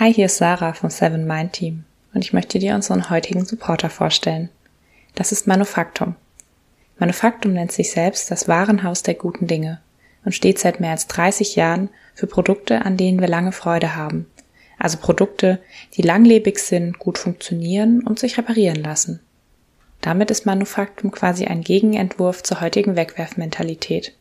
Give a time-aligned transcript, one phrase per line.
[0.00, 3.90] Hi, hier ist Sarah vom Seven Mind Team und ich möchte dir unseren heutigen Supporter
[3.90, 4.48] vorstellen.
[5.14, 6.14] Das ist Manufaktum.
[6.98, 9.78] Manufaktum nennt sich selbst das Warenhaus der guten Dinge
[10.24, 14.24] und steht seit mehr als 30 Jahren für Produkte, an denen wir lange Freude haben.
[14.78, 15.60] Also Produkte,
[15.92, 19.20] die langlebig sind, gut funktionieren und sich reparieren lassen.
[20.00, 24.14] Damit ist Manufaktum quasi ein Gegenentwurf zur heutigen Wegwerfmentalität.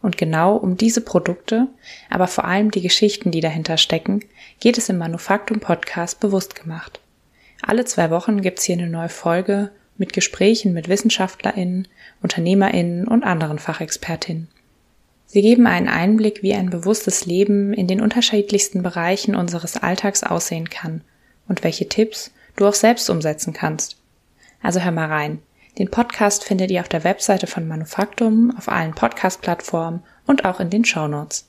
[0.00, 1.66] Und genau um diese Produkte,
[2.08, 4.20] aber vor allem die Geschichten, die dahinter stecken,
[4.60, 7.00] geht es im Manufaktum Podcast bewusst gemacht.
[7.62, 11.88] Alle zwei Wochen gibt's hier eine neue Folge mit Gesprächen mit WissenschaftlerInnen,
[12.22, 14.48] UnternehmerInnen und anderen Fachexpertinnen.
[15.26, 20.70] Sie geben einen Einblick, wie ein bewusstes Leben in den unterschiedlichsten Bereichen unseres Alltags aussehen
[20.70, 21.02] kann
[21.48, 23.96] und welche Tipps du auch selbst umsetzen kannst.
[24.62, 25.42] Also hör mal rein.
[25.78, 30.70] Den Podcast findet ihr auf der Webseite von Manufaktum, auf allen Podcast-Plattformen und auch in
[30.70, 31.46] den Show Notes.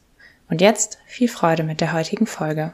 [0.49, 2.73] Und jetzt viel Freude mit der heutigen Folge.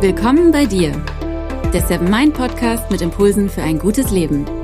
[0.00, 0.92] Willkommen bei dir,
[1.72, 4.57] der Seven Mind Podcast mit Impulsen für ein gutes Leben.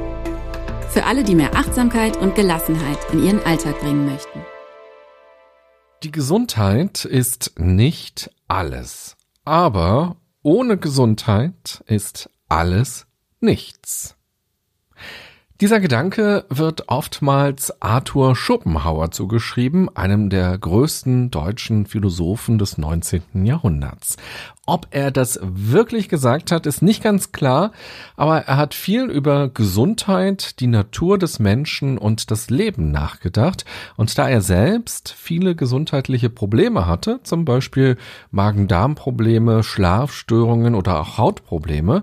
[0.94, 4.38] Für alle, die mehr Achtsamkeit und Gelassenheit in ihren Alltag bringen möchten.
[6.04, 9.16] Die Gesundheit ist nicht alles.
[9.44, 13.08] Aber ohne Gesundheit ist alles
[13.40, 14.13] nichts.
[15.60, 23.46] Dieser Gedanke wird oftmals Arthur Schopenhauer zugeschrieben, einem der größten deutschen Philosophen des 19.
[23.46, 24.16] Jahrhunderts.
[24.66, 27.70] Ob er das wirklich gesagt hat, ist nicht ganz klar,
[28.16, 33.64] aber er hat viel über Gesundheit, die Natur des Menschen und das Leben nachgedacht.
[33.94, 37.96] Und da er selbst viele gesundheitliche Probleme hatte, zum Beispiel
[38.32, 42.02] Magen-Darm-Probleme, Schlafstörungen oder auch Hautprobleme,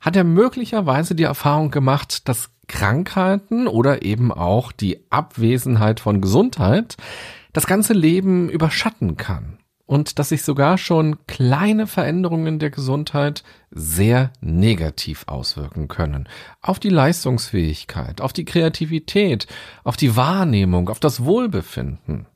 [0.00, 6.96] hat er möglicherweise die Erfahrung gemacht, dass Krankheiten oder eben auch die Abwesenheit von Gesundheit
[7.52, 14.32] das ganze Leben überschatten kann und dass sich sogar schon kleine Veränderungen der Gesundheit sehr
[14.42, 16.28] negativ auswirken können.
[16.60, 19.46] Auf die Leistungsfähigkeit, auf die Kreativität,
[19.84, 22.26] auf die Wahrnehmung, auf das Wohlbefinden.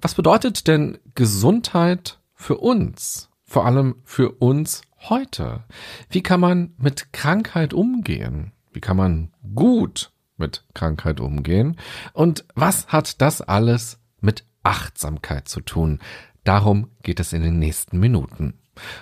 [0.00, 3.30] Was bedeutet denn Gesundheit für uns?
[3.44, 5.62] Vor allem für uns heute.
[6.10, 8.50] Wie kann man mit Krankheit umgehen?
[8.72, 11.76] Wie kann man gut mit Krankheit umgehen?
[12.14, 15.98] Und was hat das alles mit Achtsamkeit zu tun?
[16.44, 18.54] Darum geht es in den nächsten Minuten.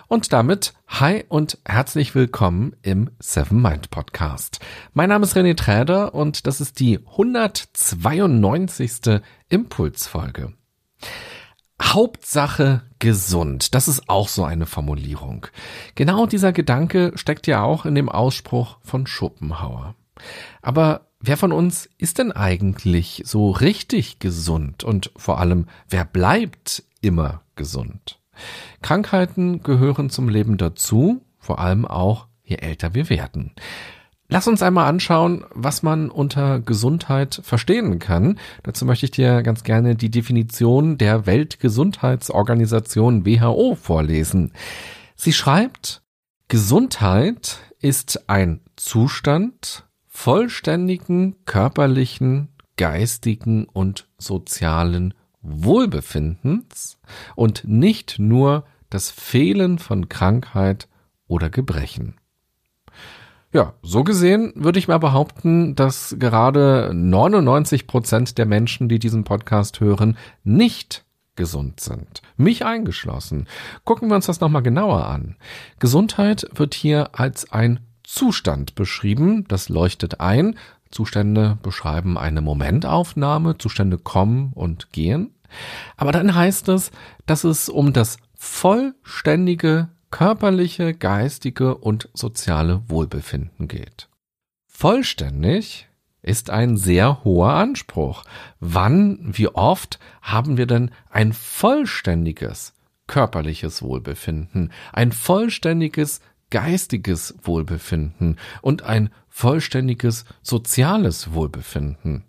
[0.09, 4.59] Und damit hi und herzlich willkommen im Seven Mind Podcast.
[4.93, 9.21] Mein Name ist René Träder und das ist die 192.
[9.49, 10.55] Impulsfolge.
[11.81, 13.75] Hauptsache gesund.
[13.75, 15.47] Das ist auch so eine Formulierung.
[15.95, 19.95] Genau dieser Gedanke steckt ja auch in dem Ausspruch von Schopenhauer.
[20.63, 26.85] Aber wer von uns ist denn eigentlich so richtig gesund und vor allem, wer bleibt
[27.01, 28.21] immer gesund?
[28.83, 33.53] Krankheiten gehören zum Leben dazu, vor allem auch je älter wir werden.
[34.33, 38.39] Lass uns einmal anschauen, was man unter Gesundheit verstehen kann.
[38.63, 44.53] Dazu möchte ich dir ganz gerne die Definition der Weltgesundheitsorganisation WHO vorlesen.
[45.17, 46.03] Sie schreibt,
[46.47, 55.13] Gesundheit ist ein Zustand vollständigen körperlichen, geistigen und sozialen
[55.43, 57.01] Wohlbefindens
[57.35, 60.87] und nicht nur das Fehlen von Krankheit
[61.27, 62.20] oder Gebrechen.
[63.53, 69.25] Ja, so gesehen würde ich mal behaupten, dass gerade 99 Prozent der Menschen, die diesen
[69.25, 72.23] Podcast hören, nicht gesund sind.
[72.37, 73.49] Mich eingeschlossen.
[73.85, 75.37] Gucken wir uns das nochmal genauer an.
[75.81, 79.45] Gesundheit wird hier als ein Zustand beschrieben.
[79.49, 80.57] Das leuchtet ein.
[80.91, 83.59] Zustände beschreiben eine Momentaufnahme.
[83.59, 85.35] Zustände kommen und gehen.
[85.97, 86.93] Aber dann heißt es,
[87.27, 94.09] dass es um das vollständige körperliche, geistige und soziale Wohlbefinden geht.
[94.67, 95.89] Vollständig
[96.23, 98.25] ist ein sehr hoher Anspruch.
[98.61, 102.75] Wann, wie oft haben wir denn ein vollständiges
[103.07, 106.21] körperliches Wohlbefinden, ein vollständiges
[106.51, 112.25] geistiges Wohlbefinden und ein vollständiges soziales Wohlbefinden?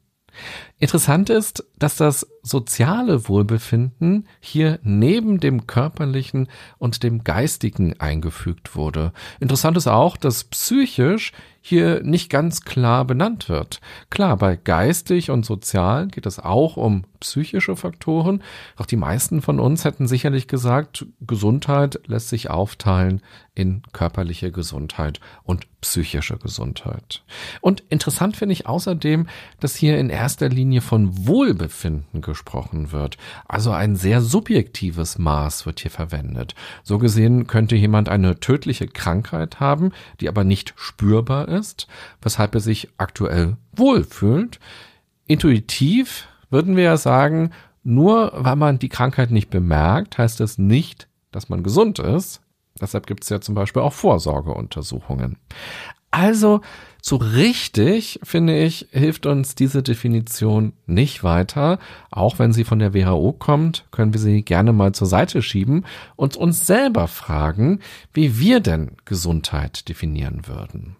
[0.81, 6.48] Interessant ist, dass das soziale Wohlbefinden hier neben dem körperlichen
[6.80, 9.13] und dem geistigen eingefügt wurde.
[9.39, 11.33] Interessant ist auch, dass psychisch
[11.63, 13.80] hier nicht ganz klar benannt wird.
[14.10, 18.42] Klar, bei geistig und sozial geht es auch um psychische Faktoren,
[18.78, 23.22] doch die meisten von uns hätten sicherlich gesagt, Gesundheit lässt sich aufteilen
[23.54, 27.24] in körperliche Gesundheit und psychische Gesundheit.
[27.60, 29.28] Und interessant finde ich außerdem,
[29.60, 33.18] dass hier in erster Linie von Wohlbefinden gesprochen wird.
[33.45, 36.56] Also ein sehr subjektives Maß wird hier verwendet.
[36.83, 39.91] So gesehen könnte jemand eine tödliche Krankheit haben,
[40.21, 41.88] die aber nicht spürbar ist,
[42.21, 44.62] weshalb er sich aktuell wohlfühlt.
[45.27, 47.51] Intuitiv würden wir ja sagen,
[47.83, 52.41] nur weil man die Krankheit nicht bemerkt, heißt das nicht, dass man gesund ist.
[52.79, 55.38] Deshalb gibt es ja zum Beispiel auch Vorsorgeuntersuchungen.
[56.12, 56.62] Also
[57.01, 61.80] so richtig, finde ich, hilft uns diese Definition nicht weiter.
[62.12, 65.86] Auch wenn sie von der WHO kommt, können wir sie gerne mal zur Seite schieben
[66.15, 67.80] und uns selber fragen,
[68.13, 70.95] wie wir denn Gesundheit definieren würden.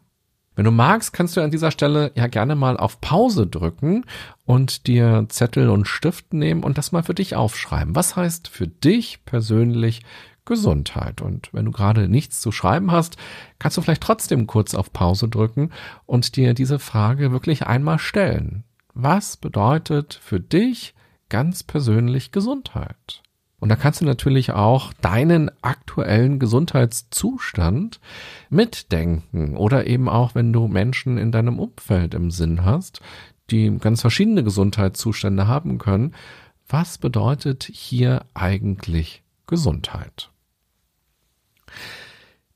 [0.56, 4.04] Wenn du magst, kannst du an dieser Stelle ja gerne mal auf Pause drücken
[4.45, 7.95] und dir Zettel und Stift nehmen und das mal für dich aufschreiben.
[7.95, 10.01] Was heißt für dich persönlich
[10.45, 11.21] Gesundheit?
[11.21, 13.17] Und wenn du gerade nichts zu schreiben hast,
[13.59, 15.71] kannst du vielleicht trotzdem kurz auf Pause drücken
[16.05, 18.63] und dir diese Frage wirklich einmal stellen.
[18.93, 20.93] Was bedeutet für dich
[21.29, 23.21] ganz persönlich Gesundheit?
[23.61, 27.99] Und da kannst du natürlich auch deinen aktuellen Gesundheitszustand
[28.49, 33.01] mitdenken oder eben auch, wenn du Menschen in deinem Umfeld im Sinn hast,
[33.51, 36.15] die ganz verschiedene Gesundheitszustände haben können.
[36.67, 39.20] Was bedeutet hier eigentlich
[39.51, 40.31] Gesundheit?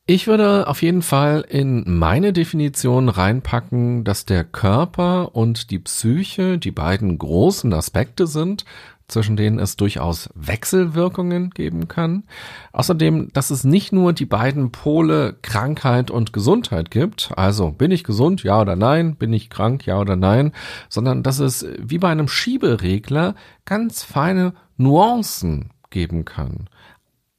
[0.08, 6.58] Ich würde auf jeden Fall in meine Definition reinpacken, dass der Körper und die Psyche
[6.58, 8.66] die beiden großen Aspekte sind,
[9.08, 12.24] zwischen denen es durchaus Wechselwirkungen geben kann.
[12.72, 18.04] Außerdem, dass es nicht nur die beiden Pole Krankheit und Gesundheit gibt, also bin ich
[18.04, 20.54] gesund, ja oder nein, bin ich krank, ja oder nein,
[20.88, 26.68] sondern dass es wie bei einem Schieberegler ganz feine Nuancen geben kann.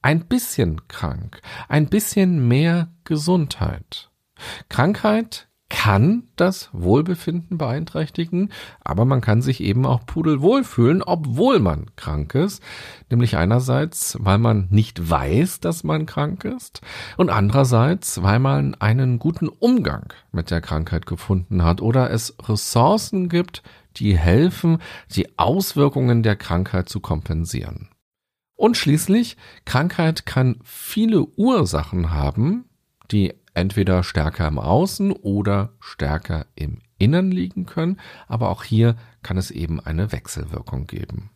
[0.01, 4.11] Ein bisschen krank, ein bisschen mehr Gesundheit.
[4.69, 11.87] Krankheit kann das Wohlbefinden beeinträchtigen, aber man kann sich eben auch pudelwohl fühlen, obwohl man
[11.97, 12.63] krank ist.
[13.09, 16.81] Nämlich einerseits, weil man nicht weiß, dass man krank ist
[17.17, 23.27] und andererseits, weil man einen guten Umgang mit der Krankheit gefunden hat oder es Ressourcen
[23.27, 23.61] gibt,
[23.97, 24.77] die helfen,
[25.15, 27.89] die Auswirkungen der Krankheit zu kompensieren.
[28.57, 32.65] Und schließlich, Krankheit kann viele Ursachen haben,
[33.11, 39.37] die entweder stärker im Außen oder stärker im Innern liegen können, aber auch hier kann
[39.37, 41.29] es eben eine Wechselwirkung geben.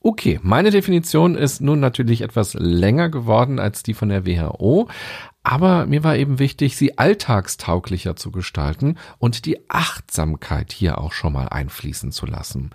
[0.00, 4.88] Okay, meine Definition ist nun natürlich etwas länger geworden als die von der WHO,
[5.42, 11.32] aber mir war eben wichtig, sie alltagstauglicher zu gestalten und die Achtsamkeit hier auch schon
[11.32, 12.70] mal einfließen zu lassen.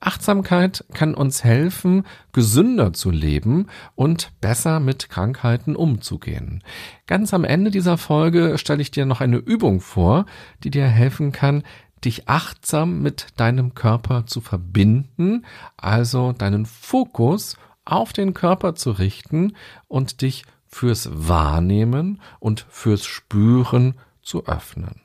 [0.00, 6.64] Achtsamkeit kann uns helfen, gesünder zu leben und besser mit Krankheiten umzugehen.
[7.06, 10.26] Ganz am Ende dieser Folge stelle ich dir noch eine Übung vor,
[10.64, 11.62] die dir helfen kann,
[12.06, 15.44] dich achtsam mit deinem Körper zu verbinden,
[15.76, 19.54] also deinen Fokus auf den Körper zu richten
[19.88, 25.02] und dich fürs Wahrnehmen und fürs Spüren zu öffnen.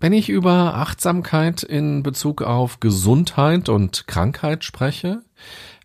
[0.00, 5.22] Wenn ich über Achtsamkeit in Bezug auf Gesundheit und Krankheit spreche,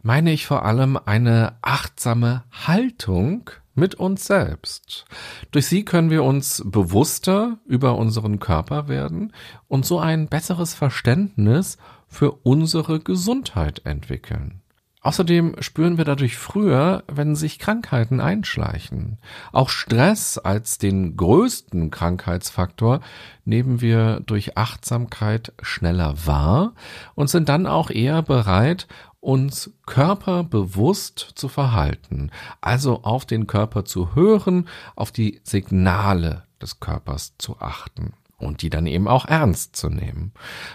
[0.01, 5.05] meine ich vor allem eine achtsame Haltung mit uns selbst.
[5.51, 9.33] Durch sie können wir uns bewusster über unseren Körper werden
[9.67, 14.61] und so ein besseres Verständnis für unsere Gesundheit entwickeln.
[15.07, 19.19] Außerdem spüren wir dadurch früher, wenn sich Krankheiten einschleichen.
[19.53, 22.99] Auch Stress als den größten Krankheitsfaktor
[23.45, 26.73] nehmen wir durch Achtsamkeit schneller wahr
[27.15, 28.87] und sind dann auch eher bereit,
[29.27, 32.31] uns körperbewusst zu verhalten,
[32.61, 38.69] also auf den Körper zu hören, auf die Signale des Körpers zu achten und die
[38.69, 40.31] dann eben auch ernst zu nehmen.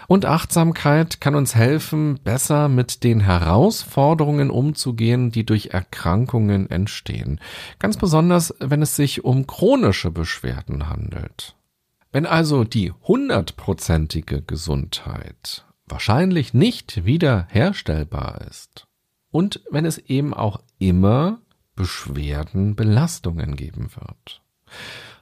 [0.07, 7.39] Und Achtsamkeit kann uns helfen, besser mit den Herausforderungen umzugehen, die durch Erkrankungen entstehen.
[7.79, 11.55] Ganz besonders, wenn es sich um chronische Beschwerden handelt.
[12.11, 18.87] Wenn also die hundertprozentige Gesundheit wahrscheinlich nicht wiederherstellbar ist
[19.29, 21.39] und wenn es eben auch immer
[21.75, 24.41] Beschwerden, Belastungen geben wird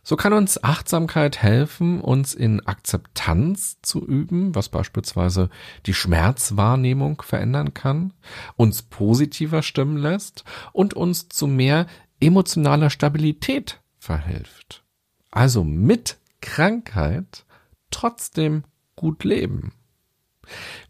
[0.01, 5.49] So kann uns Achtsamkeit helfen, uns in Akzeptanz zu üben, was beispielsweise
[5.87, 8.13] die Schmerzwahrnehmung verändern kann,
[8.55, 11.85] uns positiver stimmen lässt und uns zu mehr
[12.21, 14.85] emotionaler Stabilität verhilft.
[15.31, 17.45] Also mit Krankheit
[17.91, 18.63] trotzdem
[18.95, 19.73] gut leben.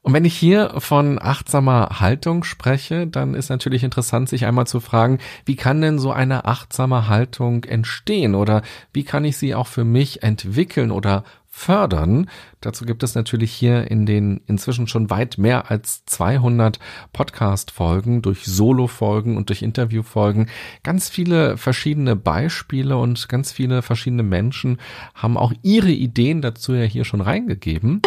[0.01, 4.79] Und wenn ich hier von achtsamer Haltung spreche, dann ist natürlich interessant, sich einmal zu
[4.79, 8.63] fragen, wie kann denn so eine achtsame Haltung entstehen oder
[8.93, 12.29] wie kann ich sie auch für mich entwickeln oder fördern.
[12.61, 16.79] Dazu gibt es natürlich hier in den inzwischen schon weit mehr als 200
[17.11, 20.47] Podcast-Folgen, durch Solo-Folgen und durch Interview-Folgen
[20.81, 24.79] ganz viele verschiedene Beispiele und ganz viele verschiedene Menschen
[25.13, 28.01] haben auch ihre Ideen dazu ja hier schon reingegeben.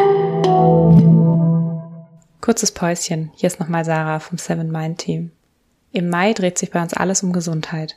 [2.44, 3.30] Kurzes Päuschen.
[3.36, 5.30] Hier ist nochmal Sarah vom Seven Mind Team.
[5.92, 7.96] Im Mai dreht sich bei uns alles um Gesundheit.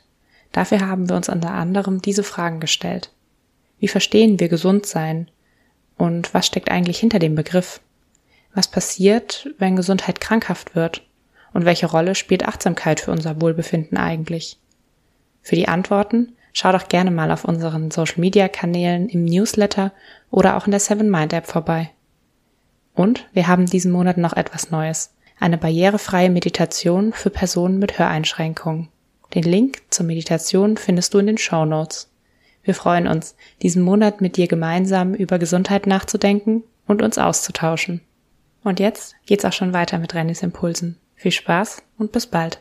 [0.52, 3.12] Dafür haben wir uns unter anderem diese Fragen gestellt.
[3.78, 5.30] Wie verstehen wir gesund sein?
[5.98, 7.80] Und was steckt eigentlich hinter dem Begriff?
[8.54, 11.06] Was passiert, wenn Gesundheit krankhaft wird?
[11.52, 14.58] Und welche Rolle spielt Achtsamkeit für unser Wohlbefinden eigentlich?
[15.42, 19.92] Für die Antworten schau doch gerne mal auf unseren Social Media Kanälen im Newsletter
[20.30, 21.90] oder auch in der Seven Mind App vorbei.
[22.98, 25.14] Und wir haben diesen Monat noch etwas Neues.
[25.38, 28.88] Eine barrierefreie Meditation für Personen mit Höreinschränkungen.
[29.34, 32.10] Den Link zur Meditation findest du in den Show Notes.
[32.64, 38.00] Wir freuen uns, diesen Monat mit dir gemeinsam über Gesundheit nachzudenken und uns auszutauschen.
[38.64, 40.98] Und jetzt geht's auch schon weiter mit Rennys Impulsen.
[41.14, 42.60] Viel Spaß und bis bald.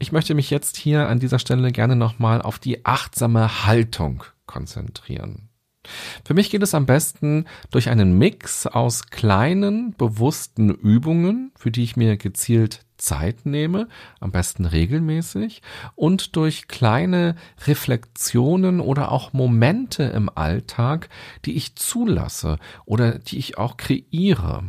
[0.00, 5.48] Ich möchte mich jetzt hier an dieser Stelle gerne nochmal auf die achtsame Haltung konzentrieren.
[6.24, 11.82] Für mich geht es am besten durch einen Mix aus kleinen, bewussten Übungen, für die
[11.82, 13.88] ich mir gezielt Zeit nehme,
[14.20, 15.62] am besten regelmäßig,
[15.96, 17.34] und durch kleine
[17.66, 21.08] Reflexionen oder auch Momente im Alltag,
[21.44, 24.64] die ich zulasse oder die ich auch kreiere.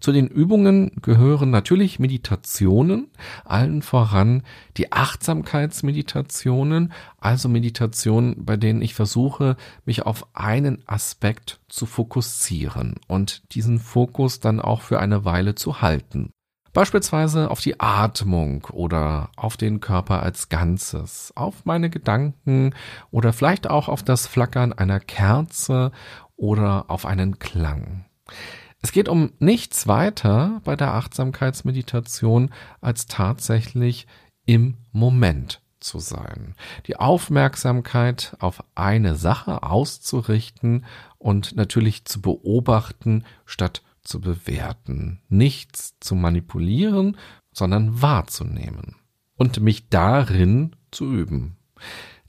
[0.00, 3.08] Zu den Übungen gehören natürlich Meditationen,
[3.44, 4.42] allen voran
[4.76, 13.42] die Achtsamkeitsmeditationen, also Meditationen, bei denen ich versuche, mich auf einen Aspekt zu fokussieren und
[13.54, 16.32] diesen Fokus dann auch für eine Weile zu halten.
[16.72, 22.74] Beispielsweise auf die Atmung oder auf den Körper als Ganzes, auf meine Gedanken
[23.10, 25.90] oder vielleicht auch auf das Flackern einer Kerze
[26.36, 28.04] oder auf einen Klang.
[28.82, 34.06] Es geht um nichts weiter bei der Achtsamkeitsmeditation als tatsächlich
[34.46, 36.54] im Moment zu sein,
[36.86, 40.84] die Aufmerksamkeit auf eine Sache auszurichten
[41.18, 47.16] und natürlich zu beobachten, statt zu bewerten, nichts zu manipulieren,
[47.52, 48.96] sondern wahrzunehmen
[49.36, 51.56] und mich darin zu üben.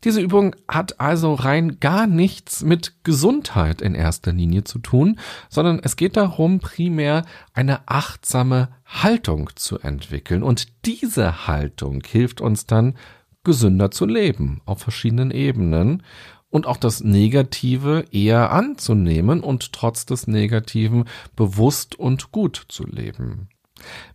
[0.03, 5.79] Diese Übung hat also rein gar nichts mit Gesundheit in erster Linie zu tun, sondern
[5.84, 10.41] es geht darum, primär eine achtsame Haltung zu entwickeln.
[10.41, 12.96] Und diese Haltung hilft uns dann,
[13.43, 16.03] gesünder zu leben auf verschiedenen Ebenen
[16.50, 21.05] und auch das Negative eher anzunehmen und trotz des Negativen
[21.36, 23.50] bewusst und gut zu leben.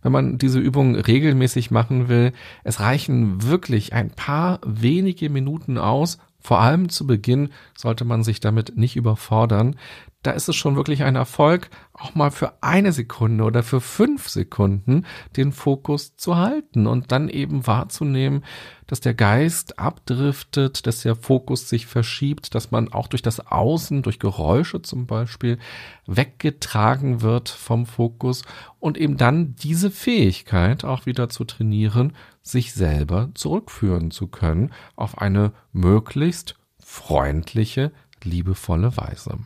[0.01, 2.33] Wenn man diese Übung regelmäßig machen will,
[2.63, 6.19] es reichen wirklich ein paar wenige Minuten aus.
[6.47, 9.75] Vor allem zu Beginn sollte man sich damit nicht überfordern,
[10.23, 14.29] da ist es schon wirklich ein Erfolg, auch mal für eine Sekunde oder für fünf
[14.29, 18.45] Sekunden den Fokus zu halten und dann eben wahrzunehmen,
[18.87, 24.01] dass der Geist abdriftet, dass der Fokus sich verschiebt, dass man auch durch das Außen,
[24.01, 25.59] durch Geräusche zum Beispiel,
[26.05, 28.43] weggetragen wird vom Fokus
[28.79, 32.13] und eben dann diese Fähigkeit auch wieder zu trainieren,
[32.47, 37.91] sich selber zurückführen zu können auf eine möglichst freundliche,
[38.23, 39.39] liebevolle Weise.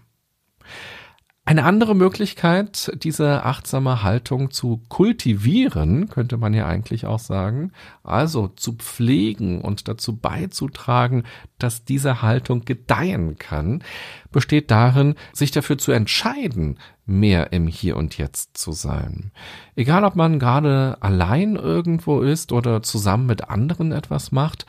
[1.52, 8.48] Eine andere Möglichkeit, diese achtsame Haltung zu kultivieren, könnte man ja eigentlich auch sagen, also
[8.48, 11.24] zu pflegen und dazu beizutragen,
[11.60, 13.84] dass diese Haltung gedeihen kann,
[14.32, 19.34] besteht darin, sich dafür zu entscheiden, mehr im Hier und Jetzt zu sein.
[19.76, 24.66] Egal, ob man gerade allein irgendwo ist oder zusammen mit anderen etwas macht,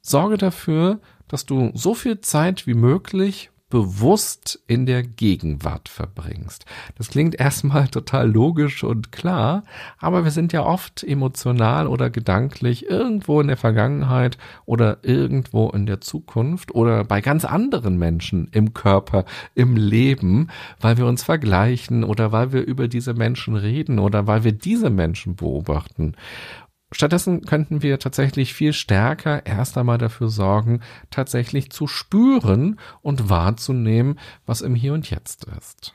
[0.00, 0.98] sorge dafür,
[1.28, 6.66] dass du so viel Zeit wie möglich bewusst in der Gegenwart verbringst.
[6.98, 9.62] Das klingt erstmal total logisch und klar,
[9.98, 14.36] aber wir sind ja oft emotional oder gedanklich irgendwo in der Vergangenheit
[14.66, 19.24] oder irgendwo in der Zukunft oder bei ganz anderen Menschen im Körper,
[19.54, 20.48] im Leben,
[20.78, 24.90] weil wir uns vergleichen oder weil wir über diese Menschen reden oder weil wir diese
[24.90, 26.12] Menschen beobachten.
[26.92, 30.80] Stattdessen könnten wir tatsächlich viel stärker erst einmal dafür sorgen,
[31.10, 35.94] tatsächlich zu spüren und wahrzunehmen, was im Hier und Jetzt ist.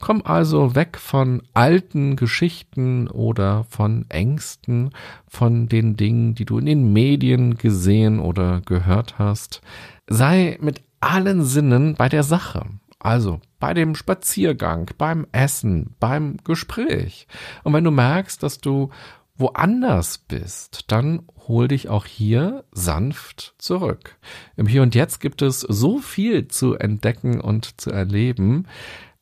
[0.00, 4.90] Komm also weg von alten Geschichten oder von Ängsten,
[5.26, 9.62] von den Dingen, die du in den Medien gesehen oder gehört hast.
[10.06, 12.66] Sei mit allen Sinnen bei der Sache.
[12.98, 17.26] Also bei dem Spaziergang, beim Essen, beim Gespräch.
[17.62, 18.90] Und wenn du merkst, dass du
[19.36, 24.18] woanders bist, dann hol dich auch hier sanft zurück.
[24.56, 28.66] Im Hier und Jetzt gibt es so viel zu entdecken und zu erleben.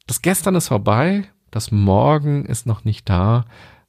[0.07, 3.47] Das Gestern ist vorbei, das Morgen ist noch nicht da.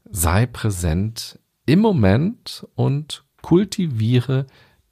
[0.09, 4.45] Sei präsent im Moment und kultiviere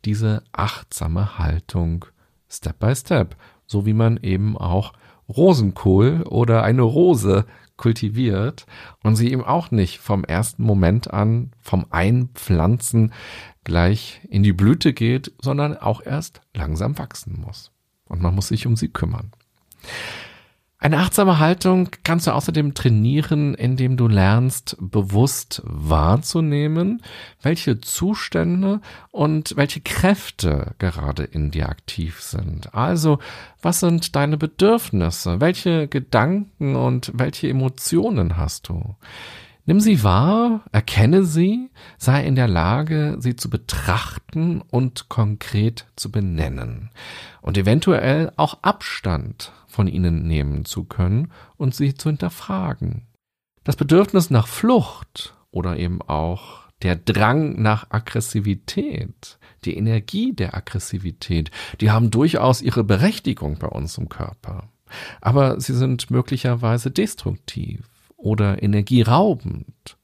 [0.06, 2.06] diese achtsame Haltung
[2.50, 3.36] Step by Step,
[3.66, 4.94] so wie man eben auch
[5.30, 7.46] Rosenkohl oder eine Rose
[7.82, 8.68] kultiviert
[9.04, 13.12] und sie eben auch nicht vom ersten Moment an, vom Einpflanzen
[13.64, 17.72] gleich in die Blüte geht, sondern auch erst langsam wachsen muss.
[18.06, 19.32] Und man muss sich um sie kümmern.
[20.84, 27.04] Eine achtsame Haltung kannst du außerdem trainieren, indem du lernst, bewusst wahrzunehmen,
[27.44, 32.74] welche Zustände und welche Kräfte gerade in dir aktiv sind.
[32.74, 33.20] Also,
[33.62, 35.40] was sind deine Bedürfnisse?
[35.40, 38.96] Welche Gedanken und welche Emotionen hast du?
[39.68, 41.70] Nimm sie wahr, erkenne sie,
[42.00, 46.90] sei in der Lage, sie zu betrachten und konkret zu benennen
[47.44, 53.08] und eventuell auch Abstand von ihnen nehmen zu können und sie zu hinterfragen.
[53.64, 61.52] Das Bedürfnis nach Flucht oder eben auch der Drang nach Aggressivität, die Energie der Aggressivität,
[61.80, 64.70] die haben durchaus ihre Berechtigung bei uns im Körper.
[65.22, 67.91] Aber sie sind möglicherweise destruktiv
[68.22, 69.98] oder energieraubend.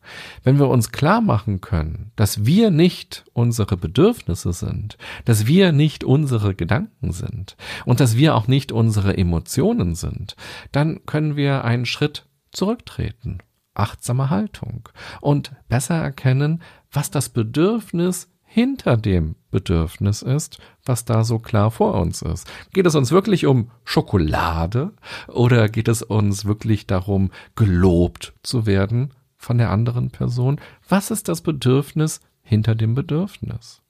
[0.44, 6.04] Wenn wir uns klar machen können, dass wir nicht unsere Bedürfnisse sind, dass wir nicht
[6.04, 7.56] unsere Gedanken sind
[7.86, 10.36] und dass wir auch nicht unsere Emotionen sind,
[10.72, 13.40] dann können wir einen Schritt zurücktreten,
[13.74, 14.90] achtsame Haltung
[15.22, 21.94] und besser erkennen, was das Bedürfnis hinter dem Bedürfnis ist, was da so klar vor
[21.94, 22.50] uns ist.
[22.74, 24.94] Geht es uns wirklich um Schokolade
[25.28, 30.60] oder geht es uns wirklich darum, gelobt zu werden von der anderen Person?
[30.90, 33.84] Was ist das Bedürfnis hinter dem Bedürfnis?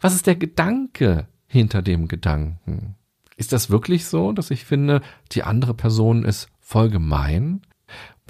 [0.00, 2.96] Was ist der Gedanke hinter dem Gedanken?
[3.36, 5.02] Ist das wirklich so, dass ich finde,
[5.32, 7.60] die andere Person ist voll gemein?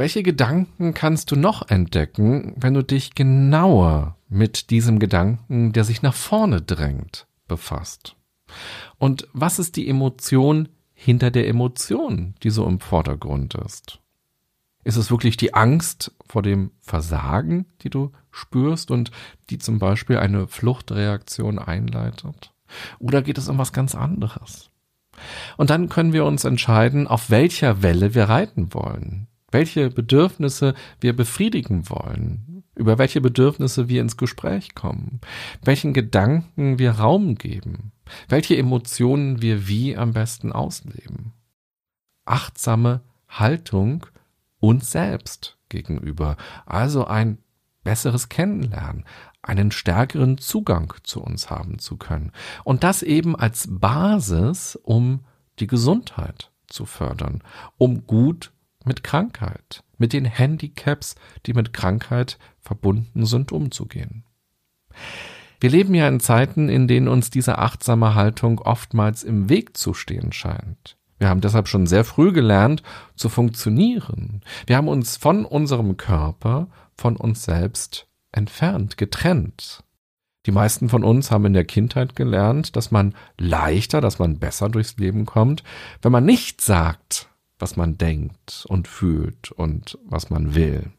[0.00, 6.00] Welche Gedanken kannst du noch entdecken, wenn du dich genauer mit diesem Gedanken, der sich
[6.00, 8.16] nach vorne drängt, befasst?
[8.96, 14.00] Und was ist die Emotion hinter der Emotion, die so im Vordergrund ist?
[14.84, 19.10] Ist es wirklich die Angst vor dem Versagen, die du spürst und
[19.50, 22.54] die zum Beispiel eine Fluchtreaktion einleitet?
[23.00, 24.70] Oder geht es um was ganz anderes?
[25.58, 31.14] Und dann können wir uns entscheiden, auf welcher Welle wir reiten wollen welche Bedürfnisse wir
[31.14, 35.20] befriedigen wollen, über welche Bedürfnisse wir ins Gespräch kommen,
[35.62, 37.92] welchen Gedanken wir Raum geben,
[38.28, 41.32] welche Emotionen wir wie am besten ausleben.
[42.24, 44.06] Achtsame Haltung
[44.60, 46.36] uns selbst gegenüber,
[46.66, 47.38] also ein
[47.82, 49.04] besseres Kennenlernen,
[49.42, 52.32] einen stärkeren Zugang zu uns haben zu können.
[52.64, 55.20] Und das eben als Basis, um
[55.58, 57.42] die Gesundheit zu fördern,
[57.78, 58.52] um gut
[58.84, 61.14] mit Krankheit, mit den Handicaps,
[61.46, 64.24] die mit Krankheit verbunden sind, umzugehen.
[65.60, 69.92] Wir leben ja in Zeiten, in denen uns diese achtsame Haltung oftmals im Weg zu
[69.92, 70.96] stehen scheint.
[71.18, 72.82] Wir haben deshalb schon sehr früh gelernt
[73.14, 74.40] zu funktionieren.
[74.66, 79.84] Wir haben uns von unserem Körper, von uns selbst entfernt, getrennt.
[80.46, 84.70] Die meisten von uns haben in der Kindheit gelernt, dass man leichter, dass man besser
[84.70, 85.62] durchs Leben kommt,
[86.00, 87.28] wenn man nicht sagt,
[87.60, 90.90] was man denkt und fühlt und was man will.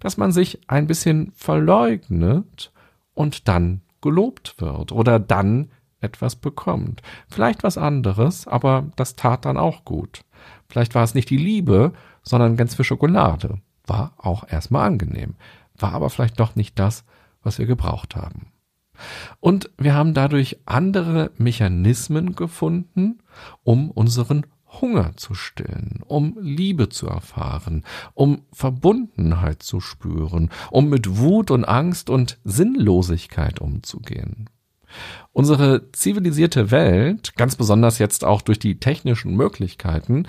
[0.00, 2.72] Dass man sich ein bisschen verleugnet
[3.14, 7.02] und dann gelobt wird oder dann etwas bekommt.
[7.28, 10.22] Vielleicht was anderes, aber das tat dann auch gut.
[10.68, 13.60] Vielleicht war es nicht die Liebe, sondern ganz viel Schokolade.
[13.86, 15.36] War auch erstmal angenehm.
[15.76, 17.04] War aber vielleicht doch nicht das,
[17.42, 18.52] was wir gebraucht haben.
[19.40, 23.18] Und wir haben dadurch andere Mechanismen gefunden,
[23.62, 24.46] um unseren
[24.80, 31.64] Hunger zu stillen, um Liebe zu erfahren, um Verbundenheit zu spüren, um mit Wut und
[31.64, 34.48] Angst und Sinnlosigkeit umzugehen.
[35.32, 40.26] Unsere zivilisierte Welt, ganz besonders jetzt auch durch die technischen Möglichkeiten,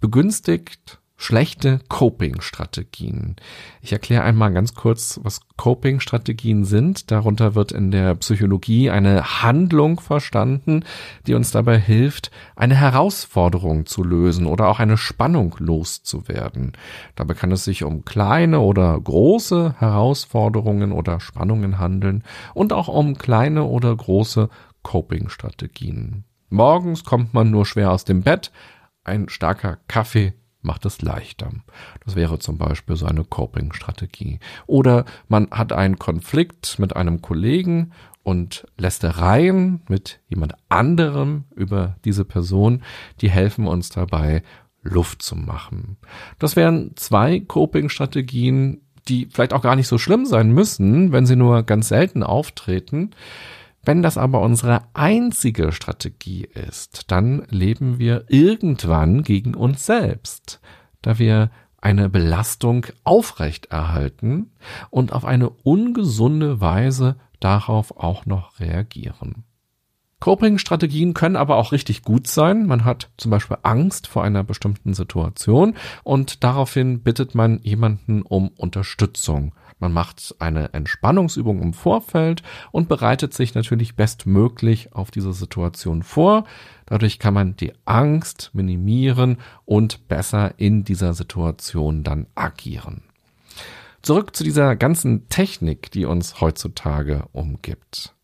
[0.00, 3.36] begünstigt schlechte Coping-Strategien.
[3.82, 7.10] Ich erkläre einmal ganz kurz, was Coping-Strategien sind.
[7.10, 10.82] Darunter wird in der Psychologie eine Handlung verstanden,
[11.26, 16.72] die uns dabei hilft, eine Herausforderung zu lösen oder auch eine Spannung loszuwerden.
[17.16, 23.18] Dabei kann es sich um kleine oder große Herausforderungen oder Spannungen handeln und auch um
[23.18, 24.48] kleine oder große
[24.82, 26.24] Coping-Strategien.
[26.48, 28.50] Morgens kommt man nur schwer aus dem Bett,
[29.04, 31.50] ein starker Kaffee macht es leichter.
[32.04, 34.40] Das wäre zum Beispiel so eine Coping-Strategie.
[34.66, 37.92] Oder man hat einen Konflikt mit einem Kollegen
[38.22, 42.82] und Lästereien mit jemand anderem über diese Person,
[43.20, 44.42] die helfen uns dabei,
[44.82, 45.96] Luft zu machen.
[46.38, 51.36] Das wären zwei Coping-Strategien, die vielleicht auch gar nicht so schlimm sein müssen, wenn sie
[51.36, 53.10] nur ganz selten auftreten.
[53.82, 60.60] Wenn das aber unsere einzige Strategie ist, dann leben wir irgendwann gegen uns selbst,
[61.00, 64.52] da wir eine Belastung aufrechterhalten
[64.90, 69.44] und auf eine ungesunde Weise darauf auch noch reagieren.
[70.20, 72.66] Coping-Strategien können aber auch richtig gut sein.
[72.66, 78.48] Man hat zum Beispiel Angst vor einer bestimmten Situation und daraufhin bittet man jemanden um
[78.48, 79.54] Unterstützung.
[79.80, 86.44] Man macht eine Entspannungsübung im Vorfeld und bereitet sich natürlich bestmöglich auf diese Situation vor.
[86.86, 93.02] Dadurch kann man die Angst minimieren und besser in dieser Situation dann agieren.
[94.02, 98.14] Zurück zu dieser ganzen Technik, die uns heutzutage umgibt.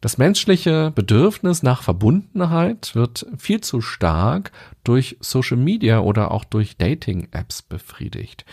[0.00, 4.50] Das menschliche Bedürfnis nach Verbundenheit wird viel zu stark
[4.82, 8.46] durch Social Media oder auch durch Dating-Apps befriedigt.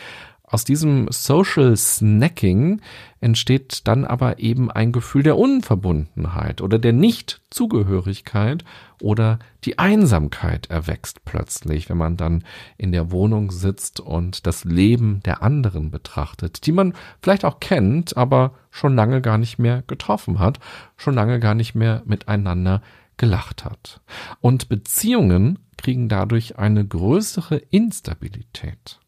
[0.49, 2.79] Aus diesem Social Snacking
[3.19, 8.63] entsteht dann aber eben ein Gefühl der Unverbundenheit oder der Nichtzugehörigkeit
[9.01, 12.45] oder die Einsamkeit erwächst plötzlich, wenn man dann
[12.77, 18.15] in der Wohnung sitzt und das Leben der anderen betrachtet, die man vielleicht auch kennt,
[18.15, 20.61] aber schon lange gar nicht mehr getroffen hat,
[20.95, 22.81] schon lange gar nicht mehr miteinander
[23.17, 23.99] gelacht hat.
[24.39, 29.01] Und Beziehungen kriegen dadurch eine größere Instabilität.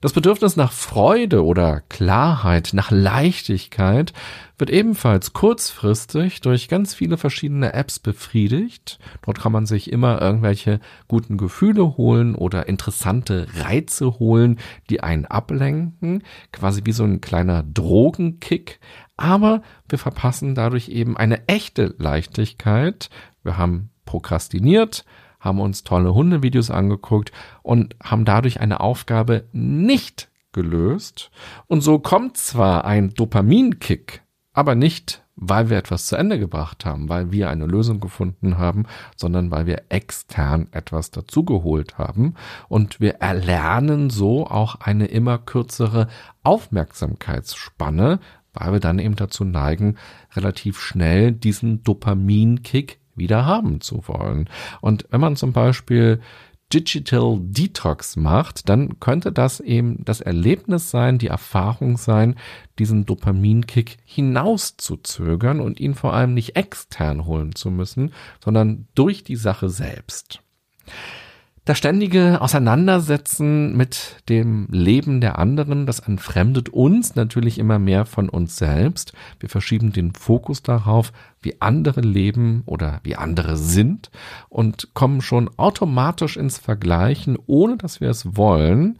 [0.00, 4.12] Das Bedürfnis nach Freude oder Klarheit, nach Leichtigkeit
[4.58, 8.98] wird ebenfalls kurzfristig durch ganz viele verschiedene Apps befriedigt.
[9.22, 14.58] Dort kann man sich immer irgendwelche guten Gefühle holen oder interessante Reize holen,
[14.90, 16.22] die einen ablenken,
[16.52, 18.78] quasi wie so ein kleiner Drogenkick.
[19.16, 23.10] Aber wir verpassen dadurch eben eine echte Leichtigkeit.
[23.42, 25.04] Wir haben prokrastiniert,
[25.44, 31.30] haben uns tolle Hundevideos angeguckt und haben dadurch eine Aufgabe nicht gelöst.
[31.66, 34.22] Und so kommt zwar ein Dopaminkick,
[34.54, 38.86] aber nicht, weil wir etwas zu Ende gebracht haben, weil wir eine Lösung gefunden haben,
[39.16, 42.34] sondern weil wir extern etwas dazugeholt haben.
[42.68, 46.08] Und wir erlernen so auch eine immer kürzere
[46.44, 48.20] Aufmerksamkeitsspanne,
[48.52, 49.96] weil wir dann eben dazu neigen,
[50.34, 54.48] relativ schnell diesen Dopaminkick wieder haben zu wollen.
[54.80, 56.20] Und wenn man zum Beispiel
[56.72, 62.36] Digital Detox macht, dann könnte das eben das Erlebnis sein, die Erfahrung sein,
[62.78, 69.36] diesen Dopaminkick hinauszuzögern und ihn vor allem nicht extern holen zu müssen, sondern durch die
[69.36, 70.40] Sache selbst.
[71.66, 78.28] Das ständige Auseinandersetzen mit dem Leben der anderen, das entfremdet uns natürlich immer mehr von
[78.28, 79.14] uns selbst.
[79.40, 84.10] Wir verschieben den Fokus darauf, wie andere leben oder wie andere sind
[84.50, 88.98] und kommen schon automatisch ins Vergleichen, ohne dass wir es wollen.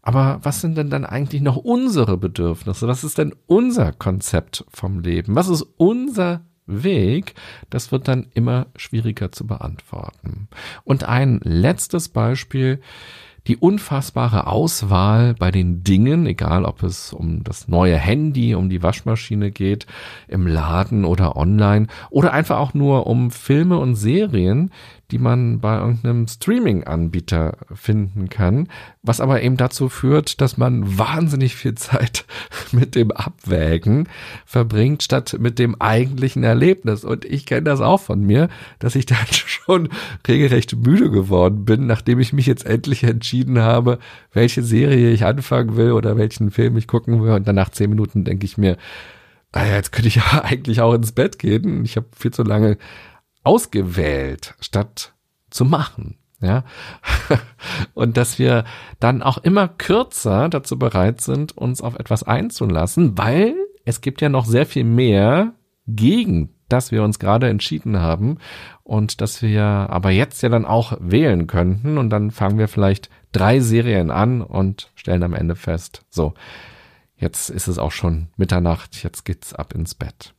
[0.00, 2.88] Aber was sind denn dann eigentlich noch unsere Bedürfnisse?
[2.88, 5.34] Was ist denn unser Konzept vom Leben?
[5.34, 7.34] Was ist unser Weg,
[7.70, 10.48] das wird dann immer schwieriger zu beantworten.
[10.84, 12.80] Und ein letztes Beispiel,
[13.48, 18.82] die unfassbare Auswahl bei den Dingen, egal ob es um das neue Handy, um die
[18.82, 19.86] Waschmaschine geht,
[20.28, 24.70] im Laden oder online oder einfach auch nur um Filme und Serien,
[25.10, 28.68] die man bei irgendeinem Streaming-Anbieter finden kann,
[29.02, 32.26] was aber eben dazu führt, dass man wahnsinnig viel Zeit
[32.72, 34.08] mit dem Abwägen
[34.44, 37.04] verbringt, statt mit dem eigentlichen Erlebnis.
[37.04, 39.88] Und ich kenne das auch von mir, dass ich dann schon
[40.26, 43.98] regelrecht müde geworden bin, nachdem ich mich jetzt endlich entschieden habe,
[44.32, 47.32] welche Serie ich anfangen will oder welchen Film ich gucken will.
[47.32, 48.76] Und dann nach zehn Minuten denke ich mir,
[49.52, 51.84] ah ja, jetzt könnte ich ja eigentlich auch ins Bett gehen.
[51.84, 52.76] Ich habe viel zu lange
[53.44, 55.14] ausgewählt, statt
[55.50, 56.18] zu machen.
[56.40, 56.62] Ja,
[57.94, 58.64] und dass wir
[59.00, 64.28] dann auch immer kürzer dazu bereit sind, uns auf etwas einzulassen, weil es gibt ja
[64.28, 65.54] noch sehr viel mehr
[65.88, 68.38] gegen dass wir uns gerade entschieden haben
[68.84, 73.10] und dass wir aber jetzt ja dann auch wählen könnten und dann fangen wir vielleicht
[73.32, 76.34] drei Serien an und stellen am Ende fest, so,
[77.16, 80.34] jetzt ist es auch schon Mitternacht, jetzt geht's ab ins Bett.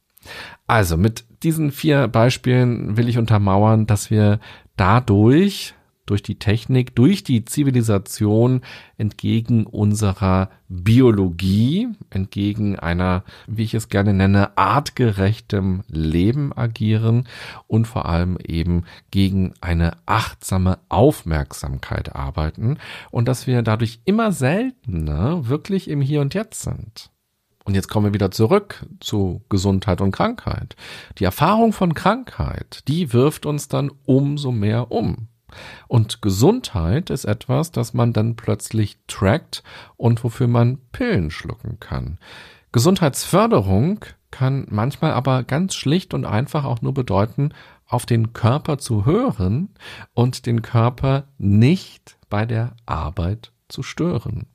[0.67, 4.39] Also mit diesen vier Beispielen will ich untermauern, dass wir
[4.75, 5.73] dadurch
[6.09, 8.61] durch die Technik, durch die Zivilisation
[8.97, 17.27] entgegen unserer Biologie, entgegen einer, wie ich es gerne nenne, artgerechtem Leben agieren
[17.67, 22.77] und vor allem eben gegen eine achtsame Aufmerksamkeit arbeiten
[23.11, 27.11] und dass wir dadurch immer seltener wirklich im Hier und Jetzt sind.
[27.69, 30.75] Und jetzt kommen wir wieder zurück zu Gesundheit und Krankheit.
[31.19, 35.27] Die Erfahrung von Krankheit, die wirft uns dann umso mehr um.
[35.87, 39.61] Und Gesundheit ist etwas, das man dann plötzlich trackt
[39.97, 42.17] und wofür man Pillen schlucken kann.
[42.71, 47.53] Gesundheitsförderung kann manchmal aber ganz schlicht und einfach auch nur bedeuten,
[47.85, 49.69] auf den Körper zu hören
[50.15, 54.47] und den Körper nicht bei der Arbeit zu stören.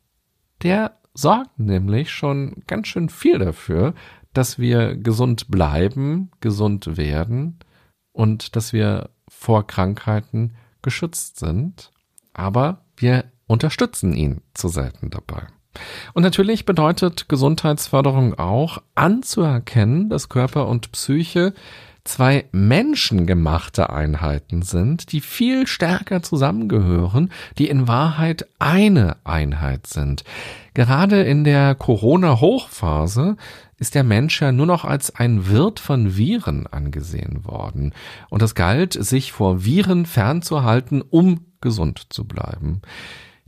[0.64, 3.94] Der sorgt nämlich schon ganz schön viel dafür,
[4.32, 7.58] dass wir gesund bleiben, gesund werden
[8.12, 11.92] und dass wir vor Krankheiten geschützt sind,
[12.32, 15.46] aber wir unterstützen ihn zu selten dabei.
[16.12, 21.54] Und natürlich bedeutet Gesundheitsförderung auch anzuerkennen, dass Körper und Psyche
[22.04, 30.24] zwei menschengemachte Einheiten sind, die viel stärker zusammengehören, die in Wahrheit eine Einheit sind.
[30.74, 33.36] Gerade in der Corona-Hochphase
[33.78, 37.92] ist der Mensch ja nur noch als ein Wirt von Viren angesehen worden.
[38.28, 42.82] Und es galt, sich vor Viren fernzuhalten, um gesund zu bleiben.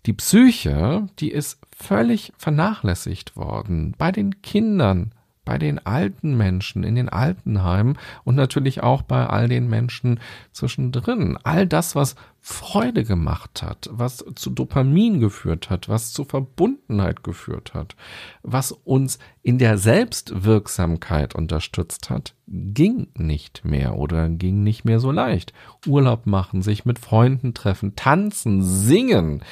[0.07, 3.95] Die Psyche, die ist völlig vernachlässigt worden.
[3.99, 5.13] Bei den Kindern,
[5.47, 10.21] bei den alten Menschen in den Altenheimen und natürlich auch bei all den Menschen
[10.53, 11.39] zwischendrin.
[11.45, 17.75] All das, was Freude gemacht hat, was zu Dopamin geführt hat, was zu Verbundenheit geführt
[17.75, 17.97] hat,
[18.43, 25.11] was uns in der Selbstwirksamkeit unterstützt hat, ging nicht mehr oder ging nicht mehr so
[25.11, 25.53] leicht.
[25.87, 29.43] Urlaub machen, sich mit Freunden treffen, tanzen, singen,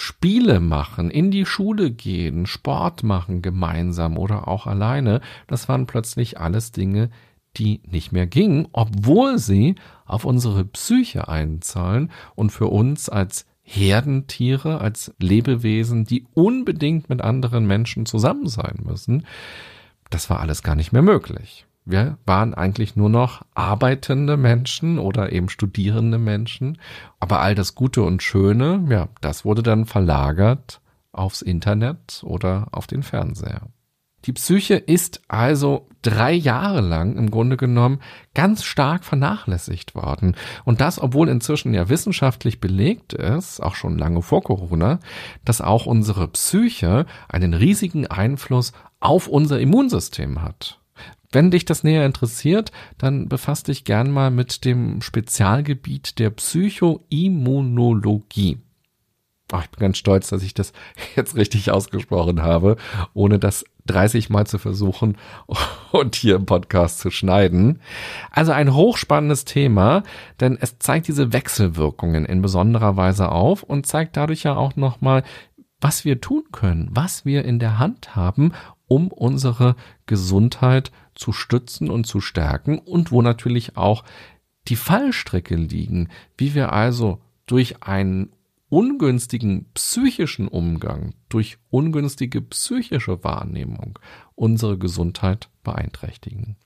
[0.00, 6.40] Spiele machen, in die Schule gehen, Sport machen gemeinsam oder auch alleine, das waren plötzlich
[6.40, 7.10] alles Dinge,
[7.58, 9.74] die nicht mehr gingen, obwohl sie
[10.06, 17.66] auf unsere Psyche einzahlen und für uns als Herdentiere, als Lebewesen, die unbedingt mit anderen
[17.66, 19.26] Menschen zusammen sein müssen,
[20.08, 21.66] das war alles gar nicht mehr möglich.
[21.84, 26.78] Wir waren eigentlich nur noch arbeitende Menschen oder eben studierende Menschen.
[27.18, 30.80] Aber all das Gute und Schöne, ja, das wurde dann verlagert
[31.12, 33.62] aufs Internet oder auf den Fernseher.
[34.26, 38.00] Die Psyche ist also drei Jahre lang im Grunde genommen
[38.34, 40.36] ganz stark vernachlässigt worden.
[40.64, 45.00] Und das, obwohl inzwischen ja wissenschaftlich belegt ist, auch schon lange vor Corona,
[45.44, 50.79] dass auch unsere Psyche einen riesigen Einfluss auf unser Immunsystem hat.
[51.32, 58.58] Wenn dich das näher interessiert, dann befasst dich gern mal mit dem Spezialgebiet der Psychoimmunologie.
[59.52, 60.72] Oh, ich bin ganz stolz, dass ich das
[61.16, 62.76] jetzt richtig ausgesprochen habe,
[63.14, 65.16] ohne das 30 Mal zu versuchen
[65.92, 67.80] und hier im Podcast zu schneiden.
[68.30, 70.02] Also ein hochspannendes Thema,
[70.40, 75.22] denn es zeigt diese Wechselwirkungen in besonderer Weise auf und zeigt dadurch ja auch nochmal,
[75.80, 78.52] was wir tun können, was wir in der Hand haben,
[78.86, 84.04] um unsere Gesundheit zu stützen und zu stärken und wo natürlich auch
[84.68, 88.32] die Fallstrecke liegen, wie wir also durch einen
[88.70, 93.98] ungünstigen psychischen Umgang, durch ungünstige psychische Wahrnehmung
[94.34, 96.56] unsere Gesundheit beeinträchtigen.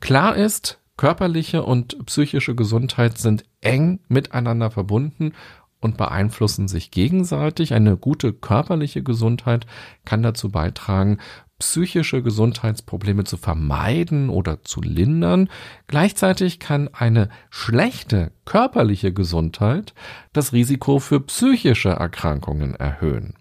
[0.00, 5.32] Klar ist, körperliche und psychische Gesundheit sind eng miteinander verbunden
[5.80, 7.74] und beeinflussen sich gegenseitig.
[7.74, 9.66] Eine gute körperliche Gesundheit
[10.04, 11.18] kann dazu beitragen,
[11.58, 15.48] psychische Gesundheitsprobleme zu vermeiden oder zu lindern.
[15.86, 19.94] Gleichzeitig kann eine schlechte körperliche Gesundheit
[20.32, 23.34] das Risiko für psychische Erkrankungen erhöhen.